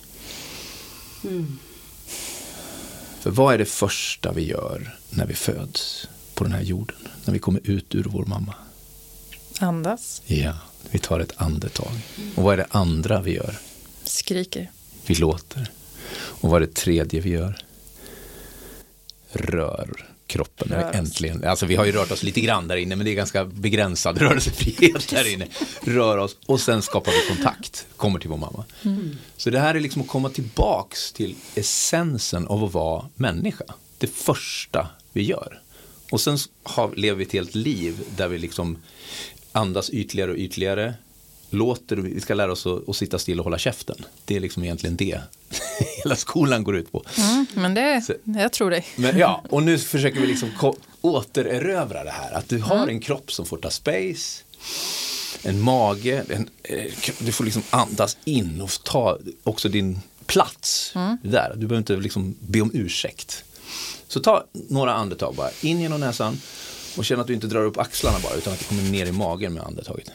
[3.21, 6.97] För vad är det första vi gör när vi föds på den här jorden?
[7.25, 8.55] När vi kommer ut ur vår mamma?
[9.61, 10.53] Andas, Ja,
[10.91, 11.93] vi tar ett andetag.
[12.35, 13.59] Och vad är det andra vi gör?
[14.05, 14.71] skriker.
[15.07, 15.71] Vi låter.
[16.17, 17.59] Och vad är det tredje vi gör?
[19.33, 20.73] Rör kroppen.
[20.73, 20.95] Oss.
[20.95, 23.45] äntligen, alltså vi har ju rört oss lite grann där inne men det är ganska
[23.45, 25.47] begränsad rörelsefrihet där inne.
[25.83, 28.65] Rör oss och sen skapar vi kontakt, kommer till vår mamma.
[29.37, 33.65] Så det här är liksom att komma tillbaks till essensen av att vara människa.
[33.99, 35.61] Det första vi gör.
[36.11, 38.79] Och sen har, lever vi ett helt liv där vi liksom
[39.53, 40.95] andas ytligare och ytligare.
[41.51, 43.97] Låter, vi ska lära oss att, att sitta still och hålla käften.
[44.25, 45.21] Det är liksom egentligen det
[46.05, 47.05] hela skolan går ut på.
[47.19, 48.87] Mm, men det, Så- jag tror dig.
[48.97, 50.51] Men ja, och nu försöker vi liksom
[51.01, 52.33] återerövra det här.
[52.33, 54.43] Att du har en kropp som får ta space,
[55.43, 61.51] en mage, en, eh, du får liksom andas in och ta också din plats där.
[61.55, 63.45] Du behöver inte liksom be om ursäkt.
[64.09, 66.41] Så ta några andetag bara, in genom näsan
[66.97, 69.13] och känn att du inte drar upp axlarna bara utan att du kommer ner i
[69.13, 70.11] magen med andetaget.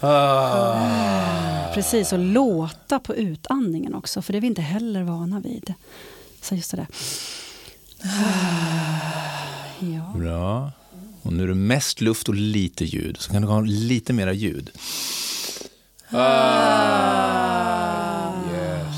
[0.00, 1.72] Ah.
[1.74, 5.74] Precis, och låta på utandningen också, för det är vi inte heller vana vid.
[6.42, 6.86] Så just det där.
[9.80, 10.18] Ja.
[10.18, 10.72] Bra.
[11.22, 13.16] Och nu är det mest luft och lite ljud.
[13.20, 14.70] Så kan du ha lite mera ljud.
[18.52, 18.94] Yes.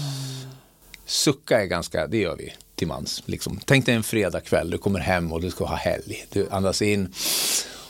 [1.07, 3.23] Sucka är ganska, det gör vi till mans.
[3.27, 3.61] Liksom.
[3.65, 6.27] Tänk dig en fredagkväll, du kommer hem och du ska ha helg.
[6.33, 7.13] Du andas in.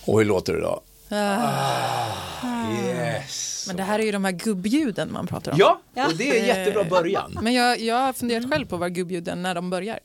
[0.04, 0.82] Och hur låter det då?
[2.84, 3.64] Yes.
[3.66, 5.58] Men det här är ju de här gubbljuden man pratar om.
[5.58, 7.38] Ja, och det är en jättebra början.
[7.42, 9.98] Men jag, jag har funderat själv på vad gubbljuden när de börjar.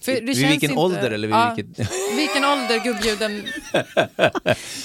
[0.00, 1.78] För det Vid känns vilken inte- ålder eller vid ja, vilket...
[2.16, 3.42] vilken ålder gubbljuden...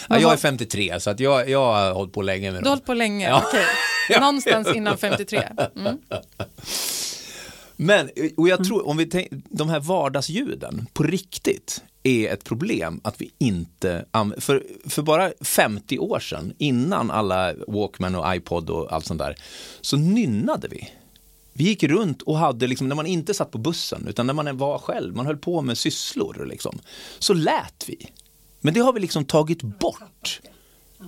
[0.09, 2.63] Ja, jag är 53 så att jag, jag har hållit på länge med Du har
[2.63, 2.69] dem.
[2.71, 3.43] hållit på länge, Ja.
[3.47, 3.65] okej.
[4.19, 5.43] Någonstans innan 53.
[5.75, 5.97] Mm.
[7.75, 13.01] Men, och jag tror, om vi tänk, de här vardagsljuden, på riktigt, är ett problem
[13.03, 14.05] att vi inte
[14.37, 19.35] för, för bara 50 år sedan, innan alla Walkman och iPod och allt sånt där,
[19.81, 20.89] så nynnade vi.
[21.53, 24.57] Vi gick runt och hade, liksom, när man inte satt på bussen, utan när man
[24.57, 26.79] var själv, man höll på med sysslor, liksom,
[27.19, 28.07] så lät vi.
[28.59, 30.41] Men det har vi liksom tagit bort.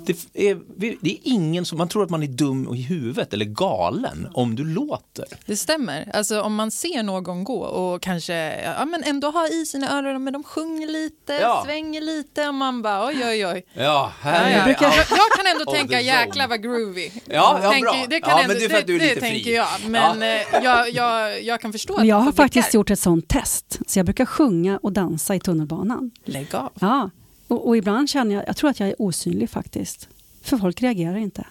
[0.06, 0.60] Det är,
[1.02, 4.56] det är ingen som, man tror att man är dum i huvudet eller galen om
[4.56, 5.26] du låter.
[5.46, 6.10] Det stämmer.
[6.14, 10.24] Alltså om man ser någon gå och kanske ja, men ändå har i sina öron,
[10.24, 11.62] men de sjunger lite, Ja.
[11.66, 13.66] svänger lite och man bara oj oj oj.
[13.74, 14.58] Ja, Ja, här ja.
[14.58, 16.48] är Jag, jag kan ändå tänka the jäkla zone.
[16.48, 17.12] vad groovy.
[17.26, 18.06] Ja, ja, Tänker- bra.
[18.10, 19.30] Det, kan Ja, ändå, men det är för att du är det, lite det fri.
[19.30, 19.68] tänker jag.
[19.88, 23.28] Men eh, jag, jag, jag kan förstå Men jag att har faktiskt gjort ett sånt
[23.28, 26.12] test, så jag brukar sjunga och dansa i tunnelbanan.
[26.26, 26.70] Lägg av.
[26.80, 27.10] Ja,
[27.54, 30.08] och, och ibland känner jag, jag tror att jag är osynlig faktiskt.
[30.42, 31.46] För folk reagerar inte.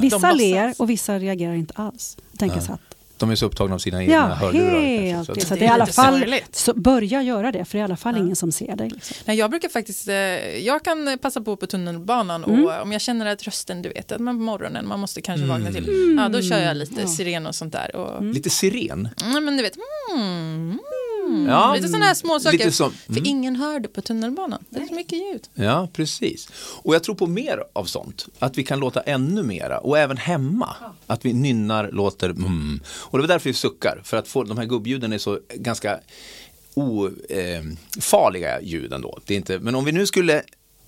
[0.00, 2.16] Vissa ler och vissa reagerar inte alls.
[2.38, 2.80] Tänker så att,
[3.16, 4.80] De är så upptagna av sina egna ja, hörlurar.
[4.80, 5.26] helt.
[5.26, 7.84] kanske, så det är i alla fall, så börja göra det, för det är i
[7.84, 8.90] alla fall ingen som ser dig.
[8.90, 9.16] Liksom.
[9.24, 10.14] Nej, jag brukar faktiskt, eh,
[10.58, 14.20] jag kan passa på på tunnelbanan och om jag känner att rösten, du vet, att
[14.20, 17.54] man på morgonen, man måste kanske vakna till, ja då kör jag lite siren och
[17.54, 17.96] sånt där.
[17.96, 19.08] Och, Lite siren.
[19.22, 19.76] mm, men du vet,
[21.28, 22.70] mm, mm, Ja, lite sådana här små saker.
[22.70, 25.48] som- För ingen hör det på tunnelbanan, det är så mycket ljud.
[25.54, 26.48] Ja, precis.
[26.82, 28.26] Och jag tror på mer av sånt.
[28.38, 29.78] Att vi kan låta ännu mera.
[29.78, 30.76] Och även hemma.
[31.06, 32.80] Att vi nynnar, låter mm.
[32.88, 34.00] Och det var därför vi suckar.
[34.04, 36.00] För att få, de här gubbljuden är så ganska
[36.74, 39.18] ofarliga eh, ljud ändå.
[39.26, 40.42] Det är inte, men om vi nu skulle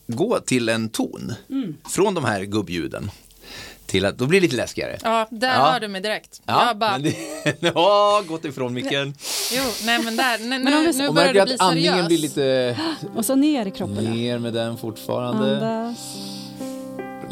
[0.06, 1.32] gå till en ton
[1.88, 3.10] från de här gubbljuden
[3.90, 4.98] till att, då blir det lite läskigare.
[5.04, 5.54] Ja, där Ja.
[5.54, 6.42] har du mig direkt.
[6.46, 7.14] jag bara, men det,
[7.74, 9.14] ja, gått ifrån micken.
[9.52, 12.06] jo, nej men där, nej, Men om nu, vi- nu börjar du bli seriös.
[12.06, 12.76] blir lite
[13.16, 14.04] Och så ner i kroppen.
[14.04, 14.10] ja.
[14.10, 15.54] ner med den fortfarande.
[15.54, 16.16] Andas.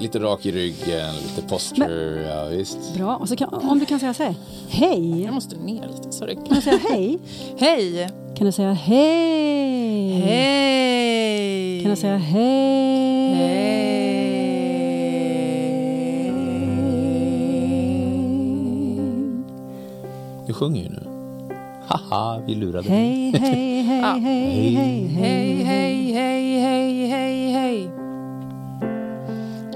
[0.01, 2.95] Lite rak i ryggen, lite posture, ja visst.
[2.97, 3.17] Bra.
[3.17, 4.35] Och så kan, om du kan säga så här.
[4.69, 5.23] Hej.
[5.25, 6.35] Jag måste ner lite, sorry.
[6.35, 7.19] Kan du säga hej?
[7.59, 8.09] Hej!
[8.37, 10.11] Kan du säga hej?
[10.21, 11.83] Hej!
[11.83, 13.29] Kan du säga hej?
[13.35, 14.08] Du
[20.59, 21.03] sjunger ju nu.
[21.87, 22.91] Haha, vi lurade dig.
[22.91, 27.91] Hej, hej, hej, hej, hej, Hej, hej, hej, hej, hej, hej.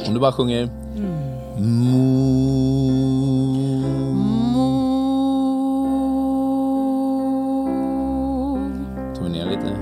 [0.06, 0.68] Om du bara sjunger
[9.14, 9.76] Tar vi ner lite.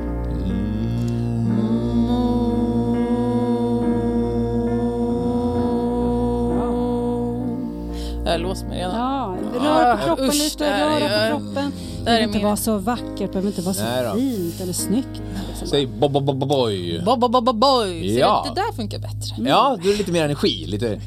[8.24, 8.94] Jag låst mig redan.
[8.94, 11.72] Ja, rör på kroppen usch, lite, det här rör är- på kroppen.
[11.98, 14.14] det behöver inte vara så vackert, behöver inte vara så Nej då.
[14.14, 15.22] fint eller snyggt.
[15.48, 15.68] Liksom.
[15.68, 17.02] Säg bo bo bo bo boy.
[17.04, 18.18] Bo, bo, bo, bo, boy.
[18.18, 18.46] Ja.
[18.54, 19.48] det där funkar bättre.
[19.48, 20.66] Ja, då är det lite mer energi.
[20.66, 21.00] Lite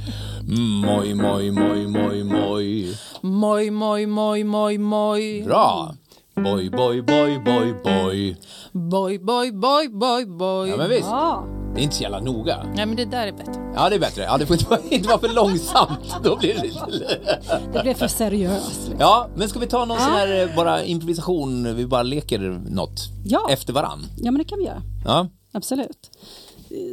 [0.86, 2.98] moj, moj, moj, moj, moj.
[3.22, 5.44] Moj, moj, moj, moj, moj.
[5.44, 5.94] Bra.
[6.36, 8.36] Boy, boy, boy, boy, boy.
[8.72, 10.70] Boy, boy, boy, boy, boy.
[10.70, 11.10] Ja, men visst.
[11.10, 12.64] Ja, Det är inte så jävla noga.
[12.76, 13.72] Nej, men det där är bättre.
[13.76, 14.22] Ja, det är bättre.
[14.24, 16.16] Ja, det får inte vara, inte vara för långsamt.
[16.24, 17.20] Då blir det lite...
[17.74, 18.80] det blev för seriöst.
[18.80, 18.96] Liksom.
[19.00, 21.76] Ja, men ska vi ta någon sån här eh, bara improvisation?
[21.76, 23.48] Vi bara leker något Ja.
[23.50, 24.06] efter varann.
[24.18, 24.82] Ja, men det kan vi göra.
[25.06, 26.10] Ja, Absolut.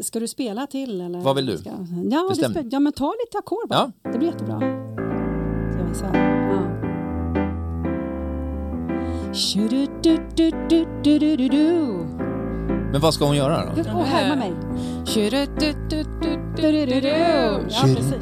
[0.02, 1.00] Ska du spela till?
[1.00, 1.20] Eller?
[1.20, 1.58] Vad vill du?
[1.58, 1.70] Ska...
[2.10, 2.68] Ja, Bestäm.
[2.72, 3.92] ja, men ta lite ackord bara.
[4.12, 4.60] Det blir jättebra.
[5.94, 6.04] Så.
[6.14, 6.60] Ja.
[12.92, 13.70] Men vad ska hon göra då?
[13.94, 14.52] Åh, härma mig.
[15.06, 17.08] Tju-du-du-du-du-du-du-du.
[17.08, 18.14] Ja, precis.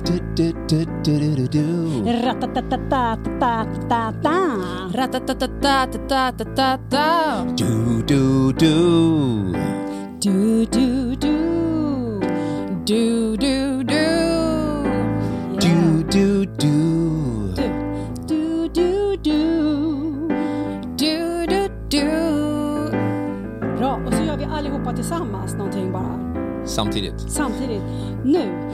[2.25, 4.35] Ratatatatatatatata.
[4.95, 7.05] Ratatatatatatatata.
[7.57, 8.75] Du, du, du.
[10.21, 10.65] Du,
[25.19, 26.67] tillsammans någonting bara.
[26.67, 27.21] Samtidigt.
[27.31, 27.83] Samtidigt.
[28.25, 28.71] Nu.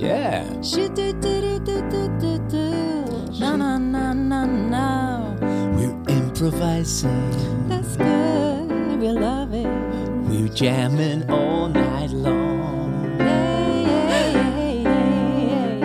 [0.00, 0.48] Yeah.
[6.40, 7.68] Improvising.
[7.68, 9.00] That's good.
[9.00, 9.66] We love it.
[10.28, 13.18] We're jamming all night long.
[13.18, 15.82] Hey, hey, hey.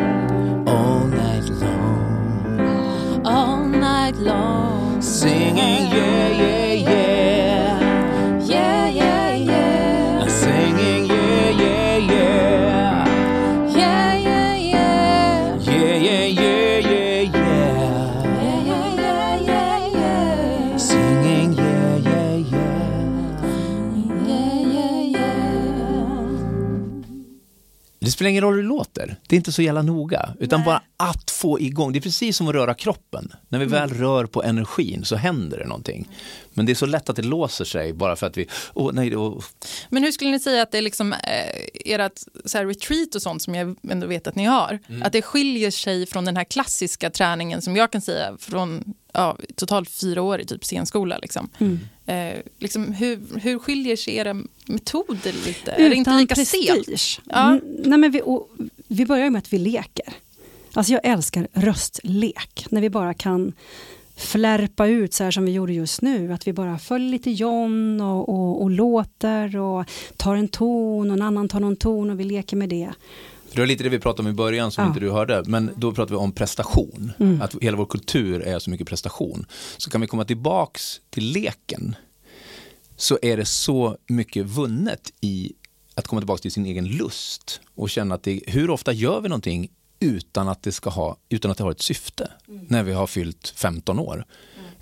[0.67, 3.25] All night long.
[3.25, 5.01] All night long.
[5.01, 6.32] Singing, yeah, yeah, yeah.
[28.23, 29.15] Spelar ingen roll hur det låter.
[29.27, 30.29] Det är inte så jävla noga.
[30.39, 31.93] Utan bara att få igång.
[31.93, 33.31] Det är precis som att röra kroppen.
[33.49, 36.07] När vi väl rör på energin så händer det någonting.
[36.53, 38.47] Men det är så lätt att det låser sig bara för att vi...
[38.73, 39.43] Åh, nej, åh.
[39.89, 41.19] Men hur skulle ni säga att det är liksom eh,
[41.85, 45.21] ert så här retreat och sånt som jag ändå vet att ni har, att det
[45.21, 50.21] skiljer sig från den här klassiska träningen som jag kan säga från ja, totalt fyra
[50.21, 51.17] år i typ scenskola.
[51.17, 51.49] Liksom.
[52.05, 54.33] Eh, liksom hur, hur skiljer sig era
[54.65, 55.71] metoder lite?
[55.71, 57.21] är det inte Utan lika prestige.
[57.25, 57.47] Ja.
[57.47, 58.49] Mm, nej men vi, och,
[58.87, 60.13] vi börjar med att vi leker.
[60.73, 62.65] Alltså jag älskar röstlek.
[62.69, 63.53] När vi bara kan
[64.15, 66.33] flärpa ut så här som vi gjorde just nu.
[66.33, 69.85] Att vi bara följer lite John och, och, och låter och
[70.17, 72.91] tar en ton och en annan tar någon ton och vi leker med det.
[73.53, 74.87] Det var lite det vi pratade om i början som Ja.
[74.87, 75.43] inte du hörde.
[75.45, 77.11] Men då pratade vi om prestation.
[77.41, 79.45] Att hela vår kultur är så mycket prestation.
[79.77, 81.95] Så kan vi komma tillbaks till leken.
[82.95, 85.53] Så är det så mycket vunnet i
[85.95, 87.61] att komma tillbaka till sin egen lust.
[87.75, 91.51] Och känna att det, hur ofta gör vi någonting utan att det, ska ha, utan
[91.51, 92.31] att det har ett syfte.
[92.45, 94.25] När vi har fyllt 15 år.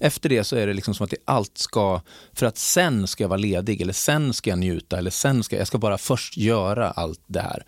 [0.02, 2.02] Efter det så är det liksom som att det allt ska,
[2.34, 5.58] för att sen ska jag vara ledig eller sen ska jag njuta eller sen ska
[5.58, 7.66] jag ska bara först göra allt det här.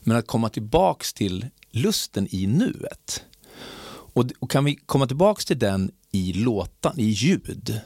[0.00, 3.24] Men att komma tillbaks till lusten i nuet
[4.12, 7.80] Och, och kan vi komma tillbaks till den i låtan, i ljud,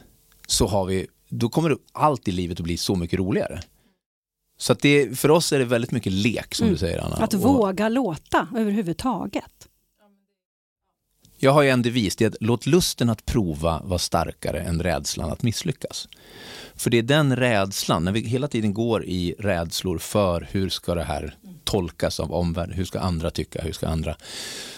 [0.47, 3.61] så har vi, då kommer allt i livet att bli så mycket roligare.
[4.57, 6.73] Så att det, för oss är det väldigt mycket lek som Mm.
[6.73, 7.15] du säger Anna.
[7.15, 9.67] Att Och våga låta överhuvudtaget.
[11.37, 14.83] Jag har ju en devis, det är att låt lusten att prova vara starkare än
[14.83, 16.07] rädslan att misslyckas.
[16.75, 20.95] För det är den rädslan, när vi hela tiden går i rädslor för hur ska
[20.95, 24.15] det här tolkas av omvärlden, hur ska andra tycka, hur ska andra...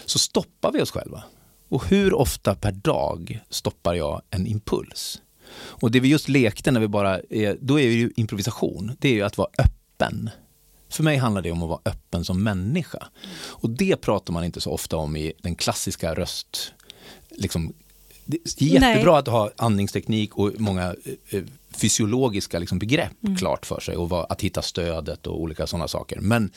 [0.06, 1.24] Så stoppar vi oss själva.
[1.70, 5.22] Och hur ofta per dag stoppar jag en impuls?
[5.58, 9.13] Och det vi just lekte när vi bara är, då är ju improvisation, det är
[9.13, 10.30] ju att vara öppen.
[10.89, 13.08] För mig handlar det om att vara öppen som människa.
[13.38, 16.73] Och det pratar man inte så ofta om i den klassiska röst...
[17.30, 17.73] Liksom,
[18.26, 19.19] det är jättebra Nej.
[19.19, 20.95] att ha andningsteknik och många
[21.30, 25.88] eh, fysiologiska liksom, begrepp klart för sig och vad, att hitta stödet och olika sådana
[25.88, 26.19] saker.
[26.19, 26.52] Men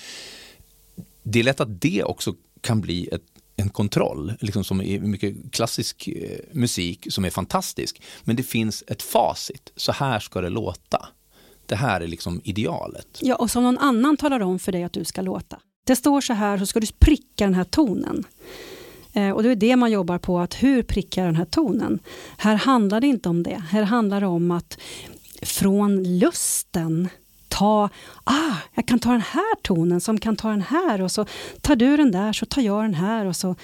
[1.23, 3.23] det är lätt att det också kan bli ett,
[3.57, 8.03] en kontroll, liksom som i mycket klassisk eh, musik som är fantastisk.
[8.25, 11.09] Men det finns ett facit, så här ska det låta.
[11.71, 13.19] Det här är liksom idealet.
[13.21, 15.61] Ja, och som någon annan talar om för dig att du ska låta.
[15.87, 18.25] Det står så här, så ska du pricka den här tonen.
[19.13, 21.99] Eh, och det är det man jobbar på, att hur prickar den här tonen?
[22.37, 23.63] Här handlar det inte om det.
[23.71, 24.79] Här handlar det om att
[25.43, 27.09] från lusten
[27.49, 27.89] ta,
[28.25, 31.27] ah, jag kan ta den här tonen som kan ta den här och så
[31.61, 33.57] tar du den där så tar jag den här och så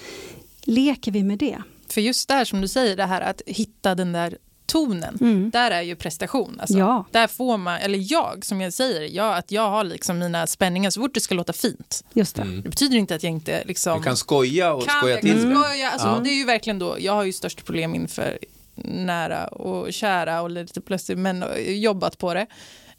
[0.62, 1.62] leker vi med det.
[1.88, 5.50] För just där som du säger, det här att hitta den där tonen, Mm.
[5.50, 6.57] där är ju prestation.
[6.61, 6.79] Alltså.
[6.79, 7.05] Ja.
[7.11, 10.90] Där får man, eller jag som jag säger, jag, att jag har liksom mina spänningar
[10.90, 12.05] så fort det ska låta fint.
[12.12, 12.42] Just det.
[12.62, 15.31] Det betyder inte att jag inte liksom Du kan skoja och kan, skoja jag till
[15.42, 15.57] kan det.
[15.57, 15.90] skoja.
[15.90, 16.20] Alltså, Ja.
[16.24, 18.38] Det är ju verkligen då, jag har ju störst problem inför
[18.85, 22.46] nära och kära och lite plötsligt men jobbat på det.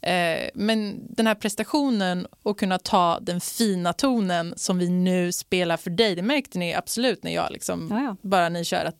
[0.00, 5.76] Eh, men den här prestationen och kunna ta den fina tonen som vi nu spelar
[5.76, 8.16] för dig, det märkte ni absolut när jag liksom, Ja, ja.
[8.22, 8.96] bara ni kör att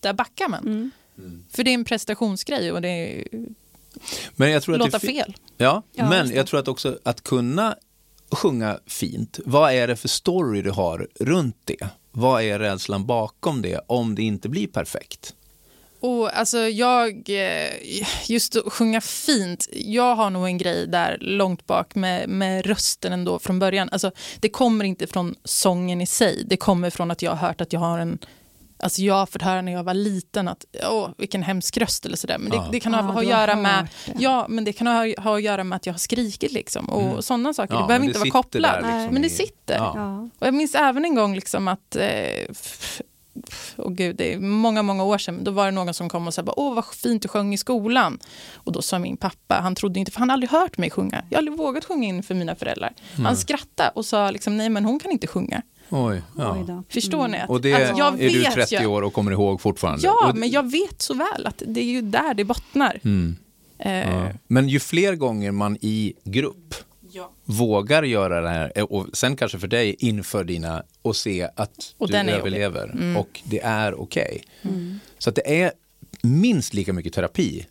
[0.00, 0.90] där backar man.
[1.18, 1.44] Mm.
[1.50, 3.24] För det är en prestationsgrej och det är,
[4.36, 5.36] Men jag tror att låta det fel.
[5.56, 7.76] Ja, Ja, men jag tror att också att kunna
[8.30, 11.88] sjunga fint, vad är det för story du har runt det?
[12.10, 15.34] Vad är rädslan bakom det om det inte blir perfekt?
[16.00, 17.70] Och alltså jag, eh,
[18.28, 23.12] just att sjunga fint, jag har nog en grej där långt bak med, med rösten
[23.12, 23.88] ändå från början.
[23.92, 27.60] Alltså det kommer inte från sången i sig, det kommer från att jag har hört
[27.60, 28.18] att jag har en
[28.82, 32.16] Alltså jag har fått höra när jag var liten att åh, vilken hemsk röst eller
[32.16, 32.38] sådär.
[32.38, 32.68] Men det, Ja.
[32.72, 34.12] det kan ha, ha att göra med det.
[34.18, 36.88] Ja, men det kan ha, ha att göra med att jag har skrikit liksom.
[36.88, 37.22] Och Mm.
[37.22, 37.74] sådana saker.
[37.74, 38.76] Ja, det behöver inte vara kopplat.
[38.82, 39.74] liksom men det i- sitter.
[39.74, 40.28] Ja.
[40.38, 42.46] Och jag minns även en gång liksom att, eh,
[43.76, 46.34] åh gud, det är många, många år sedan, då var det någon som kom och
[46.34, 48.18] sa, åh vad fint du sjöng i skolan.
[48.54, 51.22] Och då sa min pappa, han trodde inte, för han hade aldrig hört mig sjunga.
[51.30, 52.92] Jag har aldrig vågat sjunga in för mina föräldrar.
[53.24, 55.62] Han skrattade och sa, liksom, nej men hon kan inte sjunga.
[55.92, 56.64] Oj, Oj ja.
[56.66, 56.82] då.
[56.88, 57.38] Förstår ni?
[57.38, 60.04] Att, Och det att jag är du vet 30 ju- år och kommer ihåg fortfarande?
[60.06, 63.00] Ja, och, men jag vet så väl att det är ju där det bottnar.
[63.04, 63.36] mm,
[63.78, 64.30] Eh, ja.
[64.46, 66.74] Men ju fler gånger man i grupp
[67.12, 67.30] ja.
[67.44, 71.94] vågar göra det här, eh, och sen kanske för dig inför dina, och se att
[71.98, 73.16] Och du överlever Mm.
[73.16, 74.42] och det är okej.
[75.18, 75.72] Så att det är
[76.22, 77.66] minst lika mycket terapi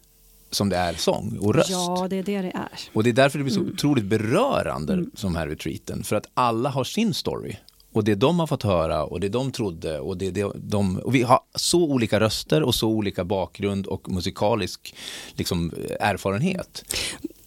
[0.49, 1.69] som det är sång och röst.
[1.69, 2.69] Ja, det är det det är.
[2.93, 3.73] Och det är därför det blir så Mm.
[3.73, 6.03] otroligt berörande som här retreaten.
[6.03, 7.55] För att alla har sin story.
[7.93, 10.97] Och det de har fått höra och det de trodde och det det de...
[10.97, 14.95] Och vi har så olika röster och så olika bakgrund och musikalisk
[15.33, 16.83] liksom, erfarenhet.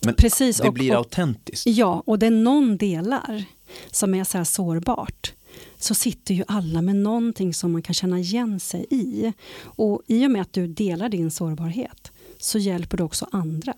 [0.01, 1.67] Men Precis, det och- blir och- autentiskt.
[1.67, 3.45] Ja, och det är någon delar
[3.91, 5.33] som är så här sårbart
[5.79, 9.33] så sitter ju alla med någonting som man kan känna igen sig i.
[9.65, 13.75] Och i och med att du delar din sårbarhet så hjälper du också andra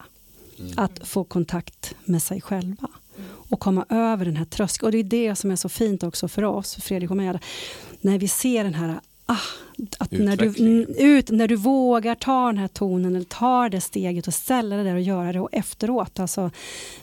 [0.76, 2.88] att få kontakt med sig själva
[3.48, 4.86] och komma över den här tröskeln.
[4.86, 7.38] Och det är det som är så fint också för oss, för Fredrik och mig,
[8.00, 9.36] när vi ser den här Ah,
[9.98, 13.80] att när, du, mm, ut, när du vågar ta den här tonen eller tar det
[13.80, 16.50] steget och ställa det där och göra det och efteråt, alltså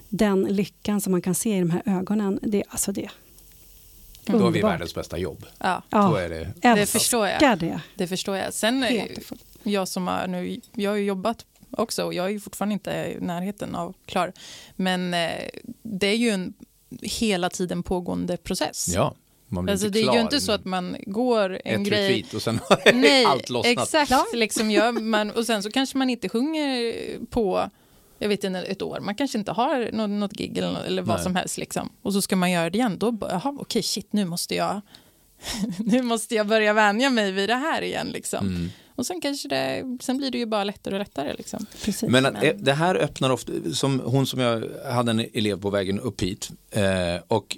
[0.10, 3.10] den lyckan som man kan se i de här ögonen, det, alltså det
[4.26, 5.46] Då har vi världens bästa jobb.
[5.58, 6.54] Ja, Då är det...
[6.62, 7.60] det förstår jag.
[7.60, 7.82] det.
[7.96, 8.54] Det förstår jag.
[8.54, 8.86] Sen,
[9.64, 11.46] jag som har nu, jag har ju jobbat
[11.78, 14.34] också och jag är ju fortfarande inte i närheten av klar.
[14.76, 15.50] Men eh,
[15.84, 16.54] det är ju en
[17.02, 18.92] hela tiden pågående process.
[18.94, 19.16] Ja,
[19.48, 20.16] man blir alltså, inte det är klar.
[20.16, 22.08] ju inte så att man går en Ett grej...
[22.08, 23.78] retreat och sen har Nej, allt lossnat.
[23.94, 24.34] exakt.
[24.34, 26.94] Liksom gör man, och sen så kanske man inte sjunger
[27.26, 27.70] på
[28.24, 29.00] jag vet inte, ett år.
[29.00, 31.24] Man kanske inte har något, något gig eller, eller vad Nej.
[31.24, 31.58] som helst.
[31.58, 31.90] Liksom.
[32.02, 32.98] Och så ska man göra det igen.
[32.98, 34.82] Då, bara, jaha, okej, shit, nu måste jag
[35.78, 38.08] nu måste jag börja vänja mig vid det här igen.
[38.08, 38.48] Liksom.
[38.48, 38.70] Mm.
[38.96, 41.34] Och sen, kanske det, sen blir det ju bara lättare och lättare.
[41.34, 41.66] Liksom.
[41.84, 42.10] Precis.
[42.10, 45.62] Men att, Men- eh, det här öppnar ofta, som hon som jag hade en elev
[45.62, 46.84] på vägen upp hit eh,
[47.28, 47.58] och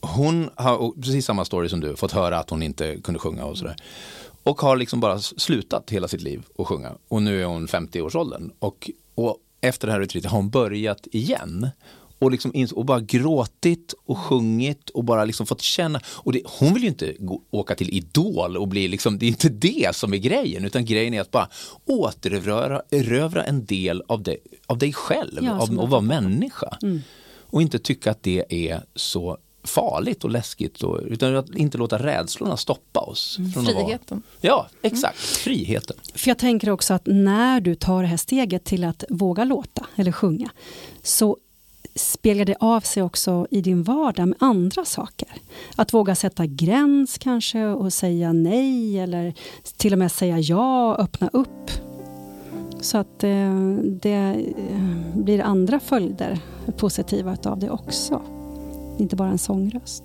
[0.00, 3.58] hon har precis samma story som du, fått höra att hon inte kunde sjunga och
[3.58, 3.76] sådär.
[4.42, 6.92] Och har liksom bara slutat hela sitt liv att sjunga.
[7.08, 8.50] Och nu är hon 50-årsåldern.
[8.58, 11.68] Och, och efter det här retreatet har hon börjat igen.
[12.18, 16.00] Och, liksom ins- och bara gråtit och sjungit och bara liksom fått känna.
[16.06, 19.28] Och det, hon vill ju inte gå, åka till Idol och bli liksom, det är
[19.28, 20.64] inte det som är grejen.
[20.64, 21.48] Utan grejen är att bara
[21.86, 24.36] återerövra erövra en del av, det,
[24.66, 25.38] av dig själv.
[25.42, 26.78] Ja, av jag vara människa.
[26.82, 27.00] Mm.
[27.50, 30.82] Och inte tycka att det är så farligt och läskigt.
[30.82, 33.36] Och, utan att inte låta rädslorna stoppa oss.
[33.38, 34.22] Vara- Friheten.
[34.40, 35.18] Ja, exakt.
[35.18, 35.96] Friheten.
[36.14, 39.86] För jag tänker också att när du tar det här steget till att våga låta
[39.96, 40.50] eller sjunga
[41.02, 41.36] så
[41.96, 45.28] speglar det av sig också i din vardag med andra saker.
[45.76, 49.34] Att våga sätta gräns kanske och säga nej eller
[49.76, 51.70] till och med säga ja, öppna upp.
[52.80, 56.38] Så att eh, det eh, blir andra följder
[56.76, 58.22] positiva av det också.
[58.98, 60.04] Inte bara en sångröst.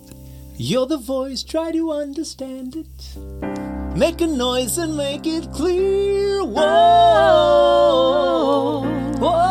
[0.58, 3.71] You're the voice, try to understand it.
[3.96, 6.46] Make a noise and make it clear.
[6.46, 6.62] Whoa,
[9.20, 9.42] whoa.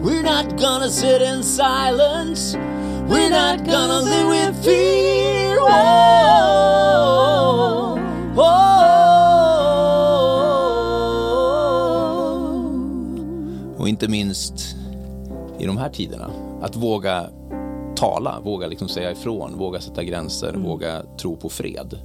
[0.00, 2.56] We're not gonna sit in silence.
[3.08, 5.58] We're not gonna live with fear.
[5.58, 5.70] Whoa,
[8.34, 8.70] whoa.
[13.78, 14.76] Och inte minst
[15.58, 16.30] i de här tiderna.
[16.62, 17.30] Att våga
[18.00, 21.98] tala, våga liksom säga ifrån, våga sätta gränser, våga tro på fred.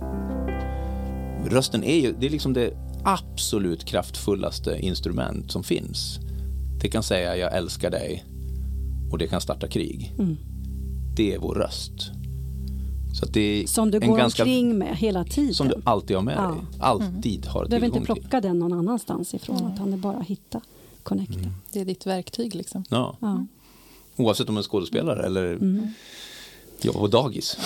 [1.46, 2.74] Rösten är ju det är liksom det
[3.04, 6.20] absolut kraftfullaste instrument som finns.
[6.82, 8.26] Det kan säga jag älskar dig
[9.12, 10.14] och det kan starta krig.
[11.16, 11.94] Det är vår röst.
[13.20, 15.54] Så att det är Som du en går ganska, omkring med hela tiden.
[15.54, 16.48] Som du alltid har med Ja.
[16.48, 16.58] dig.
[16.80, 18.24] Alltid har Du behöver inte tillgång till.
[18.24, 20.62] plocka den någon annanstans ifrån utan det är bara att hitta
[21.04, 21.52] connecten.
[21.74, 22.84] Det är ditt verktyg liksom.
[22.90, 23.18] Ja.
[23.22, 23.46] Ja.
[24.16, 25.88] Oavsett om man är skådespelare eller Mm.
[26.82, 27.58] jobbar på dagis.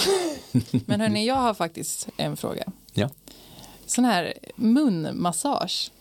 [0.85, 2.63] Men hörni, jag har faktiskt en fråga.
[2.93, 3.09] Ja.
[3.85, 5.91] Sån här munmassage.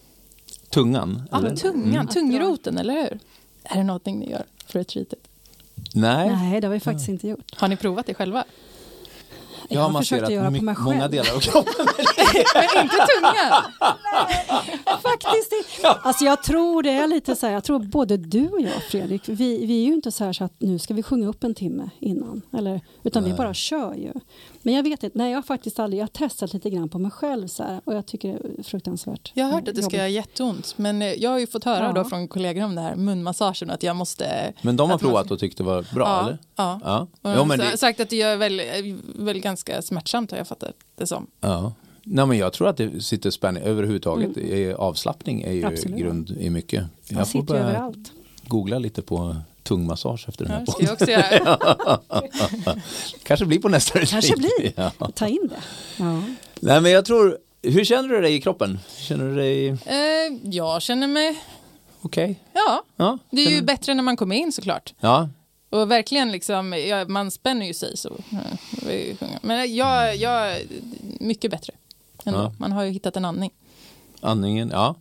[0.71, 1.23] Tungan?
[1.31, 1.57] Ja, eller?
[1.57, 3.19] tungan, tungroten, eller hur?
[3.63, 5.19] Är det någonting ni gör för retreatet?
[5.95, 7.55] Nej, Nej, det har vi faktiskt inte gjort.
[7.57, 8.45] Har ni provat det själva?
[9.69, 11.11] jag har jag försökte masserat göra på mig många själv.
[11.11, 11.87] delar av kroppen.
[12.55, 13.63] Men inte tungan!
[15.03, 15.89] Faktiskt inte.
[15.89, 19.23] Alltså jag tror det är lite så här, jag tror både du och jag Fredrik,
[19.29, 21.55] vi, vi är ju inte så här så att nu ska vi sjunga upp en
[21.55, 22.43] timme innan.
[22.53, 24.13] Eller, utan vi bara kör ju.
[24.63, 26.99] Men jag vet inte, nej jag har faktiskt aldrig, jag har testat lite grann på
[26.99, 29.83] mig själv så här, och jag tycker det är fruktansvärt Jag har hört att det
[29.83, 31.93] ska göra jätteont, men eh, jag har ju fått höra Ja.
[31.93, 34.53] då från kollegor om det här munmassagen att jag måste...
[34.63, 36.39] Men de har att man- provat och tyckte det var bra, ja, eller?
[36.57, 36.81] Ja.
[36.85, 37.01] Ja.
[37.23, 38.63] Och Ja, de men har det, sagt att det gör väl,
[39.19, 41.27] väl ganska smärtsamt har jag fattat det som.
[41.41, 41.73] ja.
[42.11, 44.37] Nej, men jag tror att det sitter spänning överhuvudtaget.
[44.37, 45.73] Är Avslappning är ju Mm.
[45.73, 45.99] Absolut.
[45.99, 46.85] grund i mycket.
[47.09, 48.13] Det Jag får börja överallt.
[48.47, 50.87] googla lite på tungmassage efter den här podden.
[50.87, 51.59] jag också göra.
[53.23, 54.39] Kanske blir på nästa Kanske retreat.
[54.59, 54.73] blir.
[54.99, 55.11] Ja.
[55.15, 55.63] Ta in det.
[56.05, 56.23] Ja.
[56.61, 58.79] Nej, men jag tror, hur känner du dig i kroppen?
[58.97, 61.39] Känner du dig Eh, jag känner mig...
[62.03, 62.41] okej?
[62.53, 64.95] Ja, Ja, det är ju bättre när man kommer in såklart.
[65.01, 65.29] Ja,
[65.71, 68.17] Och verkligen liksom, ja, man spänner ju sig så.
[69.21, 69.29] jag.
[69.43, 70.59] Men jag, jag,
[71.21, 71.73] mycket bättre.
[72.29, 72.41] Ändå.
[72.41, 72.53] Ja.
[72.59, 73.51] Man har ju hittat en andning.
[74.21, 74.95] andningen, ja.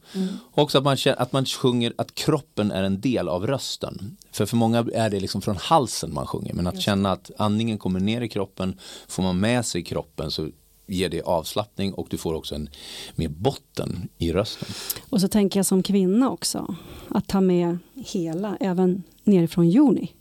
[0.53, 4.17] Också att man, känner, att man sjunger att kroppen är en del av rösten.
[4.32, 6.53] För för många är det liksom från halsen man sjunger.
[6.53, 10.49] Men att känna att andningen kommer ner i kroppen, får man med sig kroppen så
[10.88, 12.69] ger det avslappning och du får också en
[13.15, 14.67] mer botten i rösten.
[15.09, 16.75] Och så tänker jag som kvinna också,
[17.09, 20.11] att ta med hela, även nerifrån joni.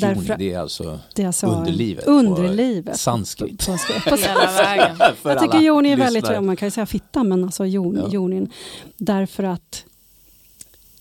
[0.00, 2.04] Därför- det är alltså Det är alltså underlivet.
[2.04, 3.00] på Underlivet.
[3.00, 3.66] Sanskrit.
[3.66, 3.72] På,
[4.04, 4.96] på, på, Hela vägen.
[5.16, 6.40] För jag tycker joni är väldigt, lyssnare.
[6.40, 8.08] man kan ju säga fitta, men alltså jon, Ja.
[8.08, 8.50] jonin.
[8.96, 9.84] Därför att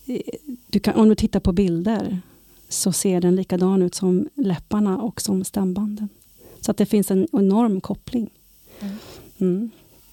[0.05, 0.19] eh,
[0.67, 2.19] du kan, om du tittar på bilder
[2.69, 6.09] så ser den likadan ut som läpparna och som stämbanden.
[6.61, 8.29] Så att det finns en enorm koppling.
[9.39, 9.71] Mm.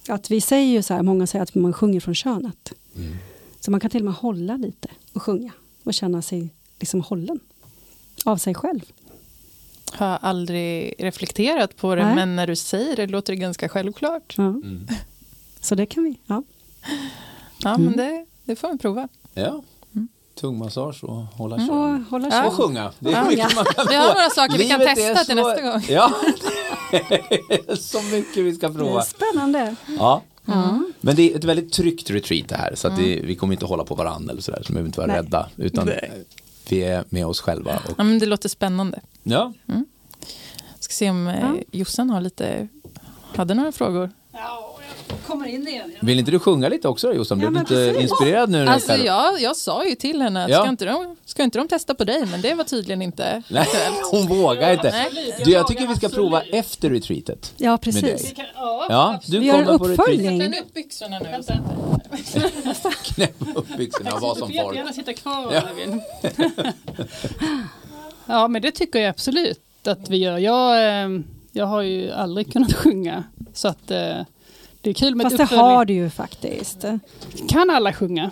[0.08, 2.72] Att vi säger ju så här, många säger att man sjunger från könet.
[2.96, 3.16] Mm.
[3.60, 5.52] Så man kan till och med hålla lite och sjunga
[5.84, 6.48] och känna sig
[6.80, 7.40] liksom hållen
[8.28, 8.80] av sig själv.
[9.92, 12.14] Har aldrig reflekterat på det, Nej.
[12.14, 14.34] men när du säger det låter det ganska självklart.
[14.38, 14.44] Ja.
[14.44, 14.88] Mm.
[15.60, 16.18] Så det kan vi.
[16.26, 16.42] Ja.
[17.58, 17.82] Ja, Mm.
[17.86, 19.08] men det, det får vi prova.
[19.34, 19.62] Ja,
[19.94, 20.08] Mm.
[20.40, 22.06] tungmassage och hålla Och kön.
[22.10, 22.30] hålla Ja.
[22.30, 22.46] sig.
[22.46, 22.92] Och sjunga.
[22.98, 23.24] Det är Ja.
[23.28, 25.82] mycket man kan Vi har några saker vi kan testa till så- nästa gång.
[25.88, 26.12] Ja,
[26.90, 26.96] det
[27.70, 29.02] är så mycket vi ska Det är prova.
[29.02, 29.76] spännande.
[29.98, 30.22] Ja.
[30.44, 30.82] Ja.
[31.00, 32.74] Men det är ett väldigt tryggt retreat det här.
[32.74, 34.62] Så att det, vi kommer inte hålla på varandra eller sådär.
[34.62, 35.16] Så vi behöver inte vara Nej.
[35.16, 35.48] rädda.
[35.56, 36.24] Utan Nej.
[36.72, 37.76] Vi är med oss själva.
[37.88, 39.00] Och, Ja, men det låter spännande.
[39.22, 39.52] ja.
[40.80, 41.56] Ska se om eh, Ja.
[41.72, 42.68] Jossan har lite,
[43.36, 44.10] hade några frågor.
[44.32, 44.67] Ja,
[45.28, 45.92] kommer in igen.
[46.00, 47.38] Vill inte du sjunga lite också då, Jossan?
[47.38, 48.10] Blev Ja, du inte precis.
[48.10, 48.66] inspirerad nu?
[48.66, 50.60] Alltså jag, jag sa ju till henne att Ja.
[50.60, 53.66] ska, inte de, ska inte de testa på dig, men det var tydligen inte Nej,
[54.10, 54.90] hon vågar inte.
[54.90, 55.34] Nej.
[55.44, 57.54] Du, jag tycker vi ska prova efter retreatet.
[57.56, 58.02] Ja, Med precis.
[58.34, 58.34] dig.
[58.54, 60.40] Ja, Ja, du Vi gör en uppföljning.
[60.40, 61.26] Spänn upp byxorna nu.
[63.02, 64.76] Knäpp upp byxorna och var som Du får folk.
[64.76, 65.62] gärna sitta kvar Ja.
[68.26, 70.38] ja, men det tycker jag absolut att vi gör.
[70.38, 71.20] Jag, eh,
[71.52, 73.24] jag har ju aldrig kunnat sjunga.
[73.54, 74.16] Så att eh,
[74.80, 76.84] det är kul med Fast det har du ju faktiskt.
[77.48, 78.30] Kan alla sjunga?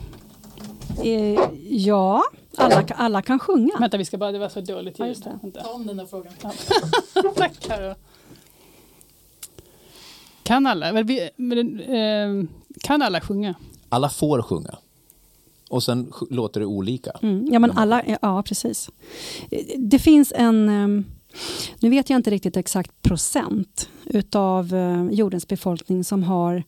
[1.05, 2.23] Eh, ja,
[2.57, 3.73] alla, alla kan sjunga.
[3.81, 5.25] Vänta, vi ska bara, det var så dåligt ljud.
[5.55, 6.33] Ta om den där frågan.
[7.37, 7.95] Tack Karo.
[10.43, 12.49] Kan alla, men vi- men, eh,
[12.83, 13.55] kan alla sjunga?
[13.89, 14.75] Alla får sjunga.
[15.71, 17.11] Och sen låter det olika.
[17.23, 18.91] Mm, ja, men alla, ja, precis.
[19.51, 21.05] Eh, Det finns en, ehm,
[21.81, 26.63] nu vet jag inte riktigt exakt procent utav eh, jordens befolkning som har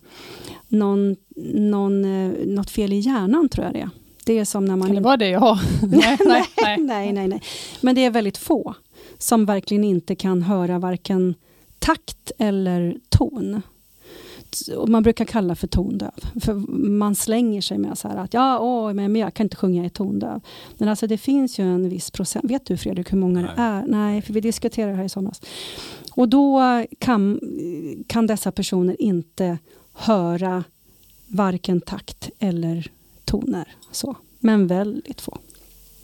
[0.69, 1.17] någon,
[1.55, 3.91] någon, eh, något fel i hjärnan, tror jag det är.
[4.25, 4.89] Det är som när man...
[4.89, 5.61] Kan det vara det jag har?
[5.87, 6.79] nej, nej, nej.
[6.79, 7.43] nej, nej, nej.
[7.81, 8.75] Men det är väldigt få
[9.19, 11.35] som verkligen inte kan höra varken
[11.79, 13.63] takt eller ton.
[14.87, 16.11] Man brukar kalla för tondöv.
[16.41, 16.55] För
[16.89, 19.89] man slänger sig med så här att ja, åh, men jag kan inte sjunga, är
[19.89, 20.41] tondöv.
[20.79, 22.45] Men alltså det finns ju en viss procent.
[22.51, 23.85] Vet du Fredrik hur många det är?
[23.87, 25.41] Nej, för vi diskuterade det här i somras.
[26.13, 26.61] Och då
[26.99, 27.41] kan,
[28.07, 29.59] kan dessa personer inte
[29.93, 30.65] höra
[31.27, 32.91] varken takt eller
[33.25, 33.75] toner.
[33.93, 34.17] Så.
[34.39, 35.39] Men väldigt få.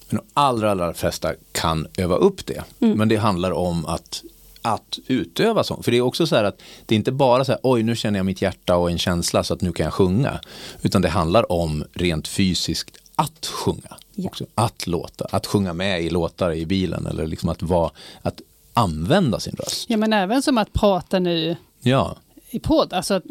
[0.09, 2.65] Men de allra, allra flesta kan öva upp det.
[2.81, 2.99] Mm.
[2.99, 4.25] Men det handlar om att,
[4.65, 5.83] att utöva sång.
[5.83, 7.97] För det är också så här att det är inte bara så här, oj nu
[7.97, 10.41] känner jag mitt hjärta och en känsla så att nu kan jag sjunga.
[10.83, 13.97] Utan det handlar om rent fysiskt att sjunga.
[14.15, 14.27] Ja.
[14.27, 14.45] Också.
[14.55, 17.91] Att låta, att sjunga med i låtar i bilen eller liksom att, vara,
[18.23, 18.41] att
[18.75, 19.85] använda sin röst.
[19.91, 22.17] Ja, men även som att prata nu Ja,
[22.51, 22.93] i podd.
[22.93, 23.23] Alltså, att-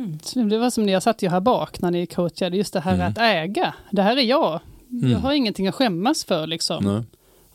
[0.50, 2.94] Det var som när jag satt ju här bak när ni coachade, just det här
[2.94, 3.08] Mm.
[3.12, 3.74] att äga.
[3.92, 4.60] Det här är jag.
[5.12, 6.84] Jag har ingenting att skämmas för liksom.
[6.84, 7.04] nej.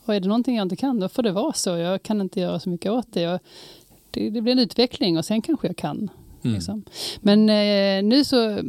[0.09, 1.69] Och är det någonting jag inte kan, då får det vara så.
[1.69, 3.21] Jag kan inte göra så mycket åt det.
[3.21, 3.39] Jag,
[4.11, 6.09] det, det blir en utveckling och sen kanske jag kan.
[6.43, 6.55] Mm.
[6.55, 6.83] Liksom.
[7.19, 8.59] Men eh, nu så,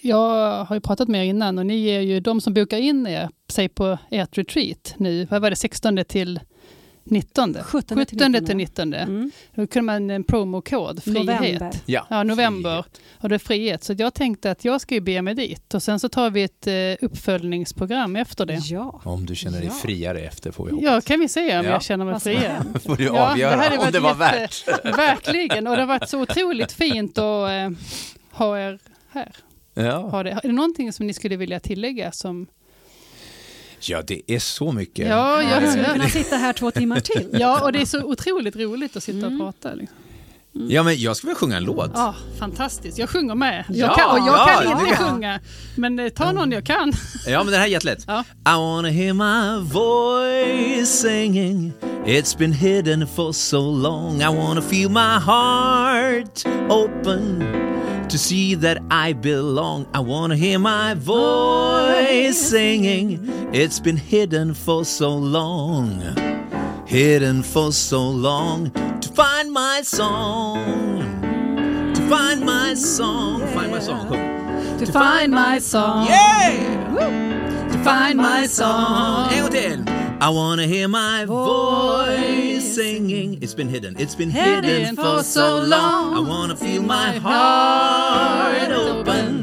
[0.00, 3.06] jag har ju pratat med er innan och ni ger ju de som bokar in
[3.06, 6.40] er, säg på ert retreat nu, vad var det, 16 till
[7.04, 7.54] 19?
[7.64, 8.56] 17 till 17 till 19.
[8.56, 8.94] 19.
[8.94, 9.30] Mm.
[9.54, 11.26] Då kunde man en promokod, frihet.
[11.26, 11.70] November.
[11.86, 12.84] Ja, Ja, november.
[13.20, 13.84] Och det är frihet.
[13.84, 15.74] Så jag tänkte att jag ska ju be mig dit.
[15.74, 18.54] Och sen så tar vi ett eh, uppföljningsprogram efter det.
[18.64, 19.00] Ja.
[19.04, 19.74] Om du känner dig Ja.
[19.82, 20.84] friare efter får vi hoppas.
[20.84, 21.70] Ja, kan vi se om Ja.
[21.72, 22.38] jag känner mig Vad fri.
[22.72, 24.84] som får du Ja, avgöra hade om varit det var jätte- värt.
[24.98, 27.70] Verkligen, och det har varit så otroligt fint att eh,
[28.30, 28.78] ha er
[29.10, 29.32] här.
[29.74, 29.96] Ja.
[29.96, 30.30] Ha det.
[30.30, 32.12] Är det någonting som ni skulle vilja tillägga?
[32.12, 32.46] Som...
[33.88, 35.08] ja, det är så mycket.
[35.08, 37.28] Ja, jag, skulle kunna sitta här två timmar till.
[37.32, 39.74] ja, och det är så otroligt roligt att sitta och prata.
[39.74, 39.96] Liksom.
[40.52, 41.90] Ja, men jag skulle vilja sjunga en låt.
[41.94, 42.98] Ja, fantastiskt.
[42.98, 43.64] Jag sjunger med.
[43.68, 45.40] Jag Ja, kan, och jag ja, kan det inte kan- sjunga,
[45.76, 46.92] men eh, ta någon jag kan.
[47.26, 48.04] Ja, men det här är jättelätt.
[48.06, 48.24] Ja.
[48.48, 51.72] I wanna hear my voice singing.
[52.06, 54.20] It's been hidden for so long.
[54.22, 57.61] I wanna feel my heart open
[58.12, 59.86] to see that I belong.
[59.94, 63.26] I wanna hear my voice singing.
[63.54, 66.02] It's been hidden for so long.
[66.86, 71.22] Hidden for so long to find my song.
[71.94, 73.46] To find my song.
[73.54, 74.08] Find my song.
[74.08, 74.78] Sjung.
[74.78, 76.06] To find my song.
[76.06, 77.68] Yeah!
[77.72, 79.30] To find my song.
[79.32, 80.01] En gång till.
[80.22, 83.38] I wanna hear my voice singing.
[83.42, 86.14] It's been hidden, it's been hidden for so long.
[86.14, 89.42] I wanna feel my heart open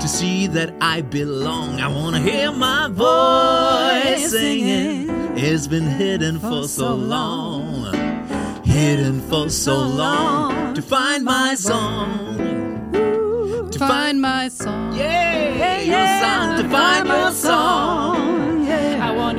[0.00, 1.80] to see that I belong.
[1.80, 5.10] I wanna hear my voice singing.
[5.36, 7.92] It's been hidden for so long.
[8.64, 12.88] Hidden for so long to find my song.
[12.94, 14.96] To To find my song.
[14.96, 18.17] yeah, your song, to find your song.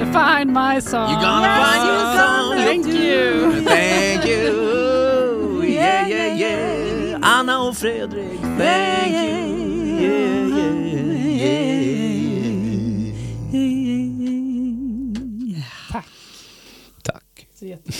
[0.10, 1.10] To find my song.
[1.12, 2.55] You're gonna find your song.
[2.66, 3.64] Thank you.
[3.66, 4.66] Thank you.
[5.80, 7.20] Yeah, yeah, yeah.
[7.22, 9.39] Anna och Fredrik, thank you.
[9.99, 10.36] Yeah,
[13.62, 14.10] yeah,
[15.55, 16.03] yeah.
[17.03, 17.47] Tack.
[17.60, 17.91] Jätte-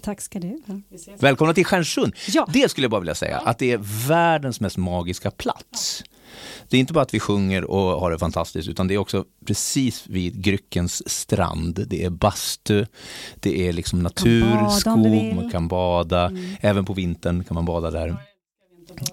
[0.00, 0.80] Tack ska du ha.
[1.18, 2.12] Välkomna till Stjärnsund.
[2.28, 2.48] Ja.
[2.52, 3.78] Det skulle jag bara vilja säga, att det är
[4.08, 5.93] världens mest magiska plats.
[6.74, 9.24] Det är inte bara att vi sjunger och har det fantastiskt, utan det är också
[9.46, 11.84] precis vid Gryckens strand.
[11.88, 12.86] Det är bastu,
[13.34, 16.32] det är liksom natur, skog, man kan bada.
[16.60, 18.16] Även på vintern kan man bada där.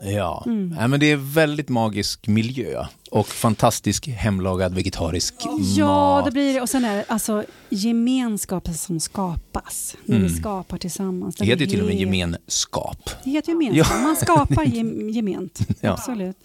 [0.02, 0.70] Ja, Mm.
[0.70, 5.36] Nej, men det är väldigt magisk miljö och fantastisk hemlagad vegetarisk
[5.78, 6.26] Ja, mat.
[6.26, 6.62] det blir det.
[6.62, 9.96] Och sen är det alltså gemenskapen som skapas.
[10.06, 10.28] När Mm.
[10.28, 11.36] vi skapar tillsammans.
[11.36, 13.10] Det heter ju till och med gemenskap.
[13.24, 14.02] Det heter gemenskap.
[14.04, 15.60] Man skapar gem, gement.
[15.82, 15.92] Ja.
[15.94, 16.36] Absolut.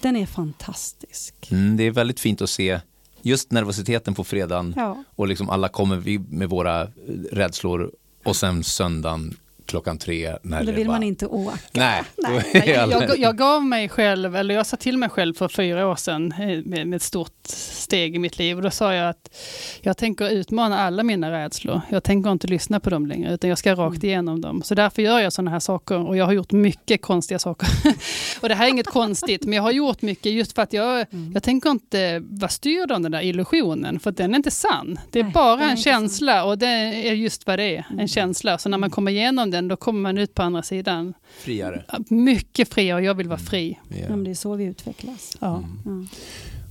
[0.00, 1.34] Den är fantastisk.
[1.50, 2.80] Mm, det är väldigt fint att se
[3.22, 5.04] just nervositeten på fredagen Ja.
[5.16, 6.88] och liksom alla kommer vi med våra eh,
[7.32, 7.90] rädslor
[8.24, 9.36] och sen söndagen
[9.66, 10.92] klockan tre när Då det vill bara...
[10.92, 11.58] man inte åka.
[11.72, 12.62] Nej, Nej.
[12.66, 16.32] Jag, jag, gav mig själv, eller jag sa till mig själv för fyra år sedan
[16.32, 17.46] eh, med, med ett stort
[17.92, 18.56] steg i mitt liv.
[18.56, 19.36] Och då sa jag att
[19.80, 21.80] jag tänker utmana alla mina rädslor.
[21.88, 24.62] Jag tänker inte lyssna på dem längre, utan jag ska rakt igenom dem.
[24.62, 26.08] Så därför gör jag sådana här saker.
[26.08, 27.68] Och jag har gjort mycket konstiga saker.
[28.40, 31.06] och det här är inget konstigt, men jag har gjort mycket just för att jag,
[31.34, 34.98] jag tänker inte vara styrd av den där illusionen, för att den är inte sann.
[35.10, 36.66] Det är Nej, bara en känsla och det
[37.08, 38.58] är just vad det är, en känsla.
[38.58, 41.14] Så när man kommer igenom den, då kommer man ut på andra sidan.
[41.38, 41.84] friare.
[42.08, 43.78] Mycket fri och jag vill vara fri.
[43.88, 43.96] Ja.
[44.02, 45.36] Ja, men det är så vi utvecklas.
[45.40, 45.62] Ja.
[45.84, 45.90] Ja.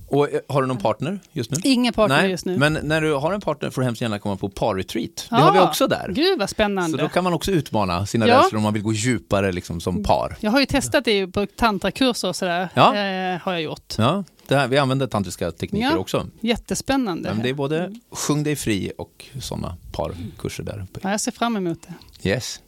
[0.08, 1.56] Och eh, har du någon partner just nu?
[1.64, 2.58] Ingen partner Nej, just nu.
[2.58, 5.16] men när du har en partner får du hemskt gärna komma på parretreat.
[5.16, 5.36] Det Ja.
[5.36, 6.12] har vi också där.
[6.14, 6.98] Gud vad Så spännande.
[6.98, 8.38] då kan man också utmana sina Ja.
[8.38, 10.36] rädslor om man vill gå djupare liksom, som par.
[10.40, 12.68] Jag har ju testat det på tantrakurser och sådär.
[12.74, 12.96] Ja.
[12.96, 13.94] Eh, har jag gjort.
[13.98, 15.96] Ja, det här, vi använder tantriska tekniker Ja.
[15.98, 16.26] också.
[16.40, 17.30] Jättespännande.
[17.34, 21.00] Men det är både sjung dig fri och sådana parkurser där uppe.
[21.02, 21.78] Ja, jag ser fram emot
[22.22, 22.28] det.
[22.28, 22.60] Yes,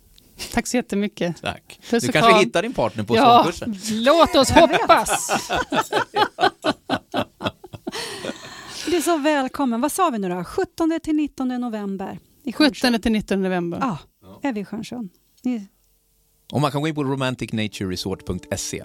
[0.53, 1.43] Tack så jättemycket.
[1.43, 1.81] tack.
[1.91, 2.41] Puss Du kanske kram.
[2.41, 4.03] hittar din partner på Ja, sångkursen.
[4.05, 5.31] låt oss hoppas.
[8.87, 9.81] Du är så välkommen.
[9.81, 10.45] Vad sa vi nu då?
[10.45, 12.93] 17 till 19 november i Stjärnsund.
[12.95, 13.79] 17 till 19 november.
[13.81, 13.99] Ja,
[14.43, 15.11] är vi i Stjärnsund.
[15.43, 15.69] Ni-
[16.53, 18.85] Och man kan gå in på romanticnatureresort.se.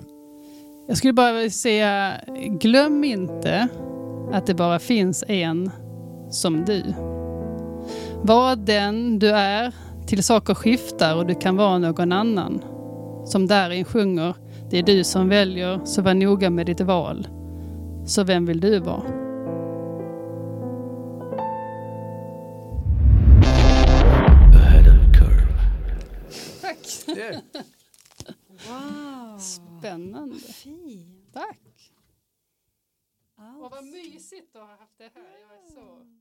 [0.88, 2.22] Jag skulle bara vilja säga,
[2.60, 3.68] glöm inte
[4.34, 5.72] att det bara finns en
[6.32, 6.84] som du.
[8.24, 9.74] Var den du är
[10.10, 12.64] till saker skiftar och du kan vara någon annan.
[13.26, 14.36] Som Darin sjunger,
[14.70, 17.28] det är du som väljer, så var noga med ditt val.
[18.06, 19.04] Så vem vill du vara?
[26.62, 26.78] Tack.
[28.68, 30.36] Wow, Spännande.
[30.36, 31.34] fint.
[31.34, 31.60] Tack.
[33.38, 35.24] Och vad mysigt att ha haft det här.
[35.50, 36.19] Jag är så,